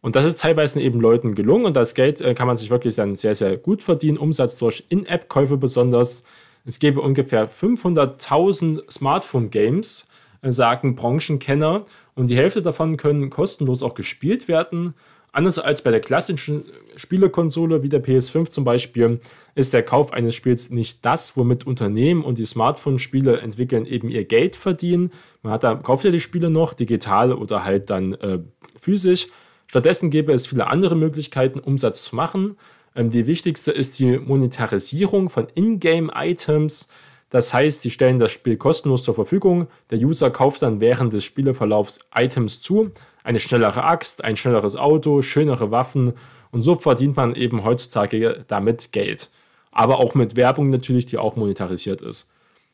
Und 0.00 0.16
das 0.16 0.24
ist 0.24 0.40
teilweise 0.40 0.80
eben 0.80 1.00
Leuten 1.00 1.34
gelungen 1.34 1.66
und 1.66 1.76
das 1.76 1.94
Geld 1.94 2.20
äh, 2.20 2.34
kann 2.34 2.46
man 2.46 2.56
sich 2.56 2.70
wirklich 2.70 2.94
dann 2.94 3.16
sehr, 3.16 3.34
sehr 3.34 3.56
gut 3.56 3.82
verdienen. 3.82 4.16
Umsatz 4.16 4.56
durch 4.56 4.84
In-App-Käufe 4.88 5.56
besonders. 5.56 6.24
Es 6.64 6.78
gäbe 6.78 7.00
ungefähr 7.00 7.48
500.000 7.50 8.90
Smartphone-Games, 8.90 10.08
äh, 10.42 10.50
sagen 10.50 10.94
Branchenkenner, 10.94 11.84
und 12.14 12.30
die 12.30 12.36
Hälfte 12.36 12.62
davon 12.62 12.96
können 12.96 13.30
kostenlos 13.30 13.82
auch 13.82 13.94
gespielt 13.94 14.48
werden. 14.48 14.94
Anders 15.32 15.58
als 15.60 15.82
bei 15.82 15.92
der 15.92 16.00
klassischen 16.00 16.64
Spielekonsole 16.96 17.82
wie 17.82 17.88
der 17.88 18.02
PS5 18.02 18.48
zum 18.50 18.64
Beispiel, 18.64 19.20
ist 19.54 19.72
der 19.72 19.84
Kauf 19.84 20.12
eines 20.12 20.34
Spiels 20.34 20.70
nicht 20.70 21.06
das, 21.06 21.36
womit 21.36 21.66
Unternehmen 21.66 22.24
und 22.24 22.38
die 22.38 22.44
Smartphone-Spiele 22.44 23.40
entwickeln 23.40 23.86
eben 23.86 24.08
ihr 24.08 24.24
Geld 24.24 24.56
verdienen. 24.56 25.12
Man 25.42 25.52
hat 25.52 25.62
da, 25.62 25.76
kauft 25.76 26.04
ja 26.04 26.10
die 26.10 26.20
Spiele 26.20 26.50
noch, 26.50 26.74
digital 26.74 27.32
oder 27.32 27.64
halt 27.64 27.90
dann 27.90 28.14
äh, 28.14 28.40
physisch. 28.78 29.28
Stattdessen 29.68 30.10
gäbe 30.10 30.32
es 30.32 30.48
viele 30.48 30.66
andere 30.66 30.96
Möglichkeiten, 30.96 31.60
Umsatz 31.60 32.02
zu 32.02 32.16
machen. 32.16 32.56
Ähm, 33.00 33.10
die 33.10 33.26
wichtigste 33.26 33.72
ist 33.72 33.98
die 33.98 34.18
Monetarisierung 34.18 35.30
von 35.30 35.48
Ingame-Items. 35.54 36.88
Das 37.30 37.54
heißt, 37.54 37.80
sie 37.80 37.90
stellen 37.90 38.18
das 38.18 38.32
Spiel 38.32 38.56
kostenlos 38.56 39.04
zur 39.04 39.14
Verfügung. 39.14 39.68
Der 39.90 39.98
User 39.98 40.30
kauft 40.30 40.62
dann 40.62 40.80
während 40.80 41.12
des 41.12 41.24
Spieleverlaufs 41.24 42.00
Items 42.14 42.60
zu. 42.60 42.90
Eine 43.24 43.40
schnellere 43.40 43.84
Axt, 43.84 44.22
ein 44.22 44.36
schnelleres 44.36 44.76
Auto, 44.76 45.22
schönere 45.22 45.70
Waffen. 45.70 46.12
Und 46.50 46.62
so 46.62 46.74
verdient 46.74 47.16
man 47.16 47.34
eben 47.34 47.64
heutzutage 47.64 48.44
damit 48.48 48.92
Geld. 48.92 49.30
Aber 49.72 49.98
auch 49.98 50.14
mit 50.14 50.36
Werbung 50.36 50.68
natürlich, 50.68 51.06
die 51.06 51.18
auch 51.18 51.36
monetarisiert 51.36 52.02
ist. 52.02 52.30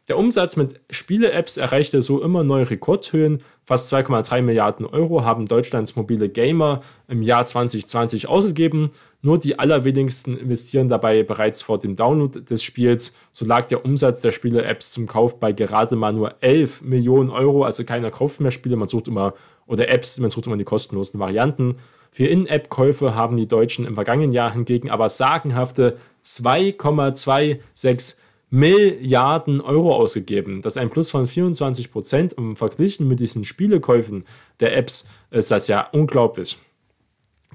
Der 0.08 0.18
Umsatz 0.18 0.54
mit 0.54 0.80
Spiele-Apps 0.88 1.56
erreichte 1.56 2.00
so 2.00 2.22
immer 2.22 2.44
neue 2.44 2.70
Rekordhöhen. 2.70 3.42
Fast 3.64 3.92
2,3 3.92 4.40
Milliarden 4.40 4.86
Euro 4.86 5.24
haben 5.24 5.46
Deutschlands 5.46 5.96
mobile 5.96 6.28
Gamer 6.28 6.82
im 7.08 7.22
Jahr 7.22 7.44
2020 7.44 8.28
ausgegeben. 8.28 8.90
Nur 9.20 9.38
die 9.38 9.58
allerwenigsten 9.58 10.38
investieren 10.38 10.86
dabei 10.86 11.24
bereits 11.24 11.60
vor 11.62 11.80
dem 11.80 11.96
Download 11.96 12.40
des 12.40 12.62
Spiels. 12.62 13.16
So 13.32 13.44
lag 13.44 13.66
der 13.66 13.84
Umsatz 13.84 14.20
der 14.20 14.30
Spiele-Apps 14.30 14.92
zum 14.92 15.08
Kauf 15.08 15.40
bei 15.40 15.50
gerade 15.50 15.96
mal 15.96 16.12
nur 16.12 16.36
11 16.40 16.82
Millionen 16.82 17.30
Euro. 17.30 17.64
Also 17.64 17.82
keiner 17.82 18.12
kauft 18.12 18.38
mehr 18.40 18.52
Spiele, 18.52 18.76
man 18.76 18.86
sucht 18.86 19.08
immer, 19.08 19.34
oder 19.66 19.88
Apps, 19.88 20.20
man 20.20 20.30
sucht 20.30 20.46
immer 20.46 20.56
die 20.56 20.62
kostenlosen 20.62 21.18
Varianten. 21.18 21.78
Für 22.12 22.26
In-App-Käufe 22.26 23.16
haben 23.16 23.36
die 23.36 23.48
Deutschen 23.48 23.84
im 23.84 23.96
vergangenen 23.96 24.30
Jahr 24.30 24.52
hingegen 24.52 24.88
aber 24.88 25.08
sagenhafte 25.08 25.96
2,26 26.24 28.18
Milliarden 28.50 29.60
Euro 29.60 29.92
ausgegeben. 29.92 30.62
Das 30.62 30.76
ist 30.76 30.82
ein 30.82 30.90
Plus 30.90 31.10
von 31.10 31.26
24 31.26 31.90
Prozent. 31.90 32.32
Und 32.32 32.56
verglichen 32.56 33.08
mit 33.08 33.20
diesen 33.20 33.44
Spielekäufen 33.44 34.24
der 34.60 34.76
Apps 34.76 35.08
ist 35.30 35.50
das 35.50 35.68
ja 35.68 35.88
unglaublich. 35.92 36.58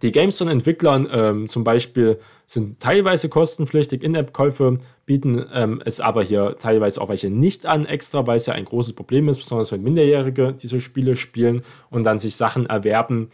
Die 0.01 0.11
Games 0.11 0.37
von 0.37 0.47
Entwicklern 0.47 1.07
ähm, 1.11 1.47
zum 1.47 1.63
Beispiel 1.63 2.19
sind 2.47 2.79
teilweise 2.79 3.29
kostenpflichtig. 3.29 4.03
In-App-Käufe 4.03 4.79
bieten 5.05 5.45
ähm, 5.53 5.81
es 5.85 6.01
aber 6.01 6.23
hier 6.23 6.55
teilweise 6.59 6.99
auch 7.01 7.09
welche 7.09 7.29
nicht 7.29 7.65
an, 7.65 7.85
extra, 7.85 8.25
weil 8.25 8.37
es 8.37 8.47
ja 8.47 8.55
ein 8.55 8.65
großes 8.65 8.93
Problem 8.93 9.29
ist, 9.29 9.39
besonders 9.39 9.71
wenn 9.71 9.83
Minderjährige 9.83 10.53
diese 10.53 10.79
Spiele 10.79 11.15
spielen 11.15 11.61
und 11.89 12.03
dann 12.03 12.19
sich 12.19 12.35
Sachen 12.35 12.65
erwerben, 12.65 13.29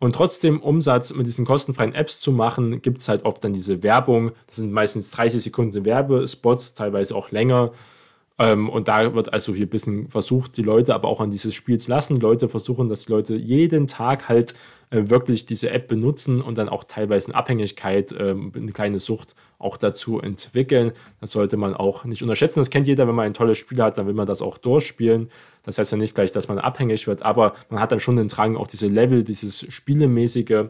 und 0.00 0.14
trotzdem 0.14 0.60
Umsatz 0.60 1.14
mit 1.14 1.26
diesen 1.26 1.44
kostenfreien 1.44 1.94
Apps 1.94 2.20
zu 2.20 2.32
machen, 2.32 2.82
gibt 2.82 3.00
es 3.00 3.08
halt 3.08 3.24
oft 3.24 3.42
dann 3.42 3.52
diese 3.52 3.82
Werbung. 3.82 4.32
Das 4.46 4.56
sind 4.56 4.72
meistens 4.72 5.10
30 5.12 5.42
Sekunden 5.42 5.84
Werbespots, 5.84 6.74
teilweise 6.74 7.14
auch 7.14 7.30
länger. 7.30 7.72
Ähm, 8.38 8.68
und 8.68 8.88
da 8.88 9.14
wird 9.14 9.32
also 9.32 9.54
hier 9.54 9.66
ein 9.66 9.70
bisschen 9.70 10.08
versucht, 10.08 10.56
die 10.56 10.62
Leute 10.62 10.94
aber 10.94 11.08
auch 11.08 11.20
an 11.20 11.30
dieses 11.30 11.54
Spiel 11.54 11.78
zu 11.78 11.90
lassen. 11.90 12.18
Leute 12.18 12.48
versuchen, 12.48 12.88
dass 12.88 13.06
die 13.06 13.12
Leute 13.12 13.36
jeden 13.36 13.86
Tag 13.86 14.28
halt 14.28 14.54
äh, 14.90 15.08
wirklich 15.08 15.46
diese 15.46 15.70
App 15.70 15.86
benutzen 15.86 16.40
und 16.40 16.58
dann 16.58 16.68
auch 16.68 16.84
teilweise 16.84 17.28
eine 17.28 17.36
Abhängigkeit, 17.36 18.10
äh, 18.12 18.34
eine 18.54 18.72
kleine 18.72 18.98
Sucht 18.98 19.36
auch 19.58 19.76
dazu 19.76 20.20
entwickeln. 20.20 20.92
Das 21.20 21.30
sollte 21.30 21.56
man 21.56 21.74
auch 21.74 22.04
nicht 22.04 22.22
unterschätzen. 22.22 22.60
Das 22.60 22.70
kennt 22.70 22.88
jeder, 22.88 23.06
wenn 23.06 23.14
man 23.14 23.26
ein 23.26 23.34
tolles 23.34 23.58
Spiel 23.58 23.80
hat, 23.80 23.98
dann 23.98 24.06
will 24.06 24.14
man 24.14 24.26
das 24.26 24.42
auch 24.42 24.58
durchspielen. 24.58 25.30
Das 25.62 25.78
heißt 25.78 25.92
ja 25.92 25.98
nicht 25.98 26.16
gleich, 26.16 26.32
dass 26.32 26.48
man 26.48 26.58
abhängig 26.58 27.06
wird, 27.06 27.22
aber 27.22 27.54
man 27.70 27.80
hat 27.80 27.92
dann 27.92 28.00
schon 28.00 28.16
den 28.16 28.28
Drang, 28.28 28.56
auch 28.56 28.66
diese 28.66 28.88
Level, 28.88 29.22
dieses 29.22 29.64
Spielemäßige, 29.72 30.66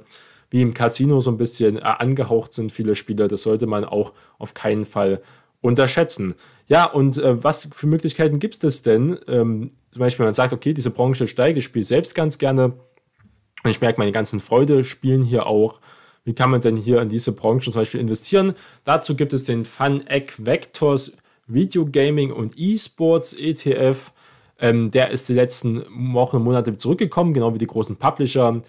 wie 0.51 0.63
im 0.63 0.75
Casino 0.75 1.21
so 1.21 1.31
ein 1.31 1.39
bisschen 1.39 1.79
äh, 1.79 1.81
angehaucht 1.81 2.53
sind 2.53 2.71
viele 2.71 2.95
Spiele. 2.95 3.27
Das 3.27 3.43
sollte 3.43 3.67
man 3.67 3.85
auch 3.87 4.13
auf 4.39 4.53
keinen 4.53 4.85
Fall 4.85 5.23
unterschätzen. 5.63 6.35
Ja, 6.67 6.85
und 6.85 7.19
äh, 7.19 7.43
was 7.43 7.69
für 7.75 7.87
Möglichkeiten 7.87 8.39
gibt 8.39 8.65
es 8.65 8.83
denn? 8.83 9.19
Ähm, 9.29 9.73
zum 9.91 10.01
Beispiel, 10.01 10.25
man 10.25 10.35
sagt, 10.35 10.53
okay, 10.53 10.73
diese 10.73 10.91
Branche 10.91 11.27
steigt, 11.27 11.59
ich 11.59 11.65
spiele 11.65 11.85
selbst 11.85 12.15
ganz 12.15 12.39
gerne. 12.39 12.75
Und 13.63 13.71
ich 13.71 13.81
merke, 13.81 14.01
meine 14.01 14.13
ganzen 14.13 14.41
Freunde 14.41 14.85
spielen 14.85 15.23
hier 15.23 15.47
auch. 15.47 15.81
Wie 16.25 16.35
kann 16.35 16.51
man 16.51 16.61
denn 16.61 16.77
hier 16.77 17.01
in 17.03 17.09
diese 17.09 17.33
Branche 17.33 17.71
zum 17.71 17.81
Beispiel 17.81 18.01
investieren? 18.01 18.55
Dazu 18.85 19.15
gibt 19.15 19.33
es 19.33 19.45
den 19.45 19.65
Fun 19.65 20.07
Egg 20.07 20.33
Vectors 20.39 21.17
Video 21.47 21.87
Gaming 21.87 22.33
und 22.33 22.55
E-Sports 22.57 23.35
ETF. 23.35 24.13
Ähm, 24.59 24.91
der 24.91 25.11
ist 25.11 25.29
die 25.29 25.35
letzten 25.35 25.85
Wochen 26.15 26.37
und 26.37 26.45
Monate 26.45 26.77
zurückgekommen, 26.77 27.35
genau 27.35 27.53
wie 27.53 27.59
die 27.59 27.67
großen 27.67 27.97
Publisher 27.97 28.63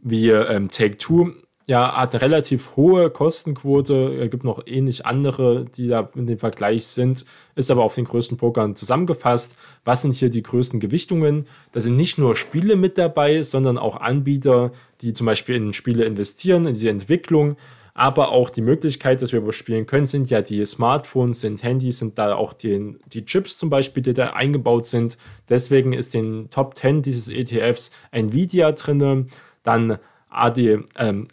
wie 0.00 0.30
ähm, 0.30 0.70
Take-Two 0.70 1.32
ja, 1.68 1.94
hat 1.94 2.14
relativ 2.22 2.76
hohe 2.76 3.10
Kostenquote. 3.10 4.22
Es 4.22 4.30
gibt 4.30 4.42
noch 4.42 4.66
ähnlich 4.66 5.04
andere, 5.04 5.66
die 5.66 5.86
da 5.86 6.08
in 6.14 6.26
dem 6.26 6.38
Vergleich 6.38 6.86
sind, 6.86 7.26
ist 7.56 7.70
aber 7.70 7.84
auf 7.84 7.94
den 7.94 8.06
größten 8.06 8.38
Pokern 8.38 8.74
zusammengefasst. 8.74 9.58
Was 9.84 10.00
sind 10.00 10.14
hier 10.14 10.30
die 10.30 10.42
größten 10.42 10.80
Gewichtungen? 10.80 11.46
Da 11.72 11.80
sind 11.80 11.96
nicht 11.96 12.16
nur 12.16 12.36
Spiele 12.36 12.76
mit 12.76 12.96
dabei, 12.96 13.42
sondern 13.42 13.76
auch 13.76 13.96
Anbieter, 13.96 14.72
die 15.02 15.12
zum 15.12 15.26
Beispiel 15.26 15.56
in 15.56 15.74
Spiele 15.74 16.06
investieren, 16.06 16.66
in 16.66 16.72
diese 16.72 16.88
Entwicklung. 16.88 17.56
Aber 17.92 18.30
auch 18.30 18.48
die 18.48 18.62
Möglichkeit, 18.62 19.20
dass 19.20 19.32
wir 19.32 19.40
überspielen 19.40 19.84
können, 19.84 20.06
sind 20.06 20.30
ja 20.30 20.40
die 20.40 20.64
Smartphones, 20.64 21.42
sind 21.42 21.62
Handys, 21.62 21.98
sind 21.98 22.16
da 22.16 22.34
auch 22.34 22.54
die, 22.54 22.96
die 23.12 23.26
Chips 23.26 23.58
zum 23.58 23.68
Beispiel, 23.68 24.02
die 24.02 24.14
da 24.14 24.30
eingebaut 24.30 24.86
sind. 24.86 25.18
Deswegen 25.50 25.92
ist 25.92 26.14
in 26.14 26.44
den 26.44 26.50
Top 26.50 26.78
10 26.78 27.02
dieses 27.02 27.28
ETFs 27.28 27.90
Nvidia 28.10 28.72
drin, 28.72 29.28
dann 29.64 29.98
AD, 30.30 30.78
ähm, 30.96 31.28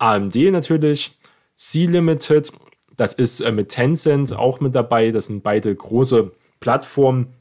AMD 0.00 0.34
natürlich, 0.50 1.12
C-Limited, 1.56 2.52
das 2.96 3.14
ist 3.14 3.40
äh, 3.40 3.52
mit 3.52 3.68
Tencent 3.68 4.32
auch 4.32 4.60
mit 4.60 4.74
dabei. 4.74 5.10
Das 5.10 5.26
sind 5.26 5.42
beide 5.42 5.74
große 5.74 6.32
Plattformen, 6.58 7.34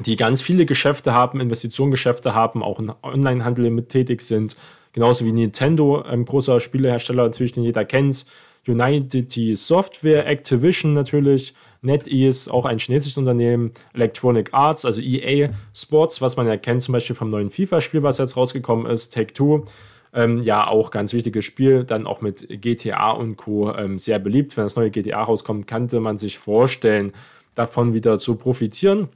die 0.00 0.16
ganz 0.16 0.42
viele 0.42 0.66
Geschäfte 0.66 1.14
haben, 1.14 1.40
Investitionsgeschäfte 1.40 2.34
haben, 2.34 2.62
auch 2.62 2.78
im 2.78 2.92
Onlinehandel 3.02 3.70
mit 3.70 3.88
tätig 3.88 4.22
sind. 4.22 4.56
Genauso 4.92 5.24
wie 5.24 5.32
Nintendo, 5.32 6.00
ein 6.00 6.24
großer 6.24 6.60
Spielehersteller 6.60 7.24
natürlich, 7.24 7.52
den 7.52 7.64
jeder 7.64 7.84
kennt. 7.84 8.26
United 8.66 9.56
Software, 9.56 10.26
Activision 10.26 10.92
natürlich, 10.92 11.54
NetEase, 11.82 12.52
auch 12.52 12.64
ein 12.64 12.78
chinesisches 12.78 13.16
Unternehmen, 13.16 13.72
Electronic 13.94 14.52
Arts, 14.52 14.84
also 14.84 15.00
EA 15.00 15.50
Sports, 15.72 16.20
was 16.20 16.36
man 16.36 16.48
ja 16.48 16.56
kennt, 16.56 16.82
zum 16.82 16.92
Beispiel 16.92 17.14
vom 17.14 17.30
neuen 17.30 17.50
FIFA-Spiel, 17.50 18.02
was 18.02 18.18
jetzt 18.18 18.36
rausgekommen 18.36 18.86
ist, 18.86 19.14
Take-Two 19.14 19.66
ähm, 20.16 20.42
ja, 20.42 20.66
auch 20.66 20.90
ganz 20.90 21.12
wichtiges 21.12 21.44
Spiel, 21.44 21.84
dann 21.84 22.06
auch 22.06 22.22
mit 22.22 22.48
GTA 22.48 23.10
und 23.10 23.36
Co. 23.36 23.72
Ähm, 23.74 23.98
sehr 23.98 24.18
beliebt. 24.18 24.56
Wenn 24.56 24.64
das 24.64 24.74
neue 24.74 24.90
GTA 24.90 25.22
rauskommt, 25.22 25.66
könnte 25.66 26.00
man 26.00 26.16
sich 26.16 26.38
vorstellen, 26.38 27.12
davon 27.54 27.94
wieder 27.94 28.18
zu 28.18 28.36
profitieren. 28.36 29.08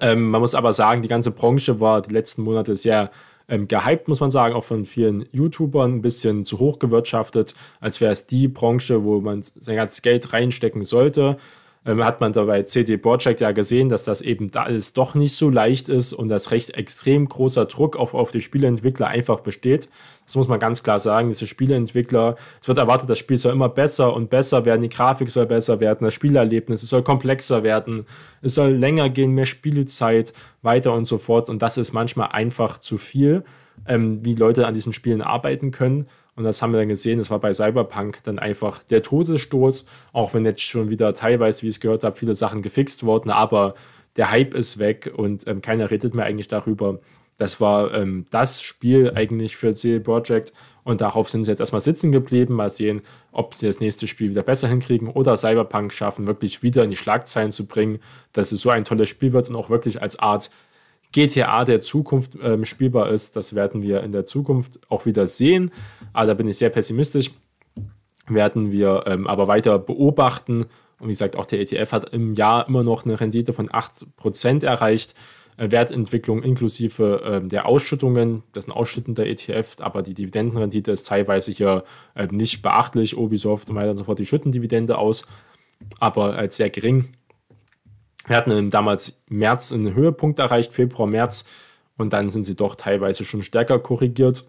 Ähm, 0.00 0.30
man 0.30 0.40
muss 0.40 0.54
aber 0.54 0.72
sagen, 0.72 1.02
die 1.02 1.08
ganze 1.08 1.32
Branche 1.32 1.80
war 1.80 2.00
die 2.00 2.12
letzten 2.12 2.42
Monate 2.42 2.76
sehr 2.76 3.10
ähm, 3.48 3.66
gehypt, 3.66 4.06
muss 4.06 4.20
man 4.20 4.30
sagen, 4.30 4.54
auch 4.54 4.64
von 4.64 4.84
vielen 4.84 5.26
YouTubern 5.32 5.96
ein 5.96 6.02
bisschen 6.02 6.44
zu 6.44 6.58
hoch 6.58 6.78
gewirtschaftet, 6.78 7.54
als 7.80 8.00
wäre 8.00 8.12
es 8.12 8.26
die 8.26 8.46
Branche, 8.46 9.02
wo 9.02 9.20
man 9.20 9.42
sein 9.42 9.76
ganzes 9.76 10.02
Geld 10.02 10.32
reinstecken 10.32 10.84
sollte 10.84 11.38
ähm, 11.84 12.04
hat 12.04 12.20
man 12.20 12.32
da 12.32 12.44
bei 12.44 12.62
CD 12.62 12.96
Projekt 12.96 13.40
ja 13.40 13.52
gesehen, 13.52 13.88
dass 13.88 14.04
das 14.04 14.20
eben 14.20 14.50
da 14.50 14.64
alles 14.64 14.92
doch 14.92 15.14
nicht 15.14 15.34
so 15.34 15.50
leicht 15.50 15.88
ist 15.88 16.12
und 16.12 16.28
dass 16.28 16.50
recht 16.50 16.70
extrem 16.70 17.28
großer 17.28 17.66
Druck 17.66 17.96
auf, 17.96 18.14
auf 18.14 18.30
die 18.30 18.40
Spieleentwickler 18.40 19.08
einfach 19.08 19.40
besteht. 19.40 19.88
Das 20.28 20.36
muss 20.36 20.46
man 20.46 20.60
ganz 20.60 20.82
klar 20.82 20.98
sagen. 20.98 21.28
Diese 21.28 21.46
Spieleentwickler, 21.46 22.36
es 22.60 22.68
wird 22.68 22.76
erwartet, 22.76 23.08
das 23.08 23.18
Spiel 23.18 23.38
soll 23.38 23.52
immer 23.52 23.70
besser 23.70 24.12
und 24.12 24.28
besser 24.28 24.66
werden, 24.66 24.82
die 24.82 24.90
Grafik 24.90 25.30
soll 25.30 25.46
besser 25.46 25.80
werden, 25.80 26.04
das 26.04 26.12
Spielerlebnis, 26.12 26.82
es 26.82 26.90
soll 26.90 27.02
komplexer 27.02 27.62
werden, 27.62 28.04
es 28.42 28.54
soll 28.54 28.72
länger 28.72 29.08
gehen, 29.08 29.32
mehr 29.32 29.46
Spielzeit, 29.46 30.34
weiter 30.60 30.92
und 30.92 31.06
so 31.06 31.16
fort. 31.16 31.48
Und 31.48 31.62
das 31.62 31.78
ist 31.78 31.94
manchmal 31.94 32.28
einfach 32.28 32.78
zu 32.78 32.98
viel, 32.98 33.42
ähm, 33.86 34.22
wie 34.22 34.34
Leute 34.34 34.66
an 34.66 34.74
diesen 34.74 34.92
Spielen 34.92 35.22
arbeiten 35.22 35.70
können. 35.70 36.06
Und 36.36 36.44
das 36.44 36.60
haben 36.60 36.72
wir 36.72 36.78
dann 36.78 36.88
gesehen, 36.88 37.18
das 37.18 37.30
war 37.30 37.38
bei 37.38 37.54
Cyberpunk 37.54 38.22
dann 38.22 38.38
einfach 38.38 38.82
der 38.84 39.02
Todesstoß, 39.02 39.86
auch 40.12 40.34
wenn 40.34 40.44
jetzt 40.44 40.60
schon 40.60 40.90
wieder 40.90 41.14
teilweise, 41.14 41.62
wie 41.62 41.68
ich 41.68 41.76
es 41.76 41.80
gehört 41.80 42.04
habe, 42.04 42.16
viele 42.16 42.34
Sachen 42.34 42.60
gefixt 42.60 43.02
wurden, 43.02 43.30
aber 43.30 43.74
der 44.18 44.30
Hype 44.30 44.54
ist 44.54 44.78
weg 44.78 45.10
und 45.16 45.46
ähm, 45.46 45.62
keiner 45.62 45.90
redet 45.90 46.14
mehr 46.14 46.26
eigentlich 46.26 46.48
darüber. 46.48 46.98
Das 47.38 47.60
war 47.60 47.94
ähm, 47.94 48.26
das 48.30 48.60
Spiel 48.60 49.12
eigentlich 49.14 49.56
für 49.56 49.72
CD 49.72 50.00
Projekt 50.00 50.52
und 50.84 51.00
darauf 51.00 51.30
sind 51.30 51.44
sie 51.44 51.52
jetzt 51.52 51.60
erstmal 51.60 51.80
sitzen 51.80 52.12
geblieben. 52.12 52.54
Mal 52.54 52.68
sehen, 52.68 53.02
ob 53.30 53.54
sie 53.54 53.66
das 53.66 53.80
nächste 53.80 54.06
Spiel 54.06 54.30
wieder 54.30 54.42
besser 54.42 54.68
hinkriegen 54.68 55.08
oder 55.08 55.36
Cyberpunk 55.36 55.92
schaffen, 55.92 56.26
wirklich 56.26 56.62
wieder 56.62 56.82
in 56.82 56.90
die 56.90 56.96
Schlagzeilen 56.96 57.52
zu 57.52 57.66
bringen, 57.66 58.00
dass 58.32 58.52
es 58.52 58.60
so 58.60 58.70
ein 58.70 58.84
tolles 58.84 59.08
Spiel 59.08 59.32
wird 59.32 59.48
und 59.48 59.56
auch 59.56 59.70
wirklich 59.70 60.02
als 60.02 60.18
Art 60.18 60.50
GTA 61.12 61.64
der 61.64 61.80
Zukunft 61.80 62.32
ähm, 62.42 62.64
spielbar 62.64 63.10
ist. 63.10 63.36
Das 63.36 63.54
werden 63.54 63.82
wir 63.82 64.02
in 64.02 64.12
der 64.12 64.26
Zukunft 64.26 64.80
auch 64.88 65.06
wieder 65.06 65.26
sehen. 65.26 65.70
Aber 66.12 66.26
da 66.26 66.34
bin 66.34 66.48
ich 66.48 66.58
sehr 66.58 66.70
pessimistisch. 66.70 67.30
Werden 68.26 68.72
wir 68.72 69.04
ähm, 69.06 69.26
aber 69.26 69.48
weiter 69.48 69.78
beobachten. 69.78 70.66
Und 70.98 71.06
wie 71.06 71.12
gesagt, 71.12 71.36
auch 71.36 71.46
der 71.46 71.60
ETF 71.60 71.92
hat 71.92 72.12
im 72.12 72.34
Jahr 72.34 72.66
immer 72.66 72.82
noch 72.82 73.04
eine 73.04 73.20
Rendite 73.20 73.52
von 73.52 73.68
8% 73.68 74.66
erreicht. 74.66 75.14
Äh, 75.58 75.72
Wertentwicklung 75.72 76.42
inklusive 76.44 77.40
äh, 77.42 77.46
der 77.46 77.66
Ausschüttungen, 77.66 78.44
das 78.52 78.64
ist 78.64 78.70
ein 78.70 78.76
ausschüttender 78.76 79.26
ETF, 79.26 79.76
aber 79.80 80.02
die 80.02 80.14
Dividendenrendite 80.14 80.92
ist 80.92 81.08
teilweise 81.08 81.50
hier 81.50 81.82
äh, 82.14 82.28
nicht 82.30 82.62
beachtlich. 82.62 83.18
Ubisoft 83.18 83.68
und 83.68 83.76
weiter 83.76 83.90
und 83.90 83.96
so 83.96 84.04
fort, 84.04 84.20
die 84.20 84.26
schütten 84.26 84.52
Dividende 84.52 84.96
aus, 84.96 85.26
aber 85.98 86.36
als 86.36 86.56
sehr 86.56 86.70
gering. 86.70 87.08
Wir 88.26 88.36
hatten 88.36 88.70
damals 88.70 89.20
März 89.28 89.72
einen 89.72 89.94
Höhepunkt 89.94 90.38
erreicht, 90.38 90.72
Februar, 90.72 91.08
März, 91.08 91.44
und 91.96 92.12
dann 92.12 92.30
sind 92.30 92.44
sie 92.44 92.54
doch 92.54 92.76
teilweise 92.76 93.24
schon 93.24 93.42
stärker 93.42 93.80
korrigiert. 93.80 94.44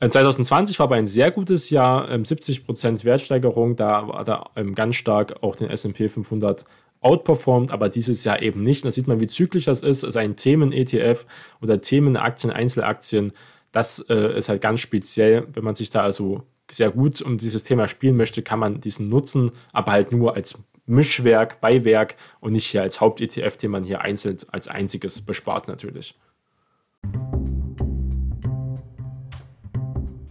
2020 0.00 0.76
äh, 0.76 0.78
war 0.78 0.84
aber 0.84 0.94
ein 0.94 1.08
sehr 1.08 1.32
gutes 1.32 1.70
Jahr, 1.70 2.08
70% 2.08 2.86
ähm, 2.86 3.04
Wertsteigerung, 3.04 3.74
da 3.74 4.06
war 4.06 4.24
da 4.24 4.50
ähm, 4.54 4.76
ganz 4.76 4.94
stark 4.94 5.42
auch 5.42 5.56
den 5.56 5.68
SP 5.74 6.06
500 6.06 6.64
outperformed, 7.00 7.70
aber 7.70 7.88
dieses 7.88 8.24
Jahr 8.24 8.42
eben 8.42 8.60
nicht. 8.60 8.84
da 8.84 8.90
sieht 8.90 9.06
man, 9.06 9.20
wie 9.20 9.26
zyklisch 9.26 9.66
das 9.66 9.82
ist. 9.82 10.02
Es 10.02 10.10
ist 10.10 10.16
ein 10.16 10.36
Themen-ETF 10.36 11.26
oder 11.62 11.80
Themenaktien, 11.80 12.52
Einzelaktien. 12.52 13.32
Das 13.72 14.00
äh, 14.08 14.38
ist 14.38 14.48
halt 14.48 14.60
ganz 14.60 14.80
speziell, 14.80 15.46
wenn 15.52 15.64
man 15.64 15.74
sich 15.74 15.90
da 15.90 16.02
also 16.02 16.42
sehr 16.70 16.90
gut 16.90 17.22
um 17.22 17.38
dieses 17.38 17.64
Thema 17.64 17.88
spielen 17.88 18.16
möchte, 18.16 18.42
kann 18.42 18.58
man 18.58 18.80
diesen 18.80 19.08
nutzen, 19.08 19.52
aber 19.72 19.92
halt 19.92 20.12
nur 20.12 20.34
als 20.34 20.62
Mischwerk, 20.86 21.60
Beiwerk 21.60 22.16
und 22.40 22.52
nicht 22.52 22.66
hier 22.66 22.82
als 22.82 23.00
Haupt-ETF, 23.00 23.56
den 23.56 23.70
man 23.70 23.84
hier 23.84 24.00
einzeln 24.00 24.38
als 24.50 24.68
einziges 24.68 25.20
bespart 25.20 25.68
natürlich. 25.68 26.14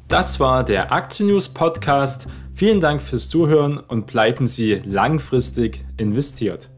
Das 0.08 0.40
war 0.40 0.64
der 0.64 0.94
Aktien 0.94 1.30
News 1.30 1.50
Podcast. 1.50 2.28
Vielen 2.58 2.80
Dank 2.80 3.04
fürs 3.04 3.30
Zuhören 3.30 3.78
und 3.78 4.08
bleiben 4.08 4.48
Sie 4.48 4.82
langfristig 4.84 5.86
investiert. 5.98 6.72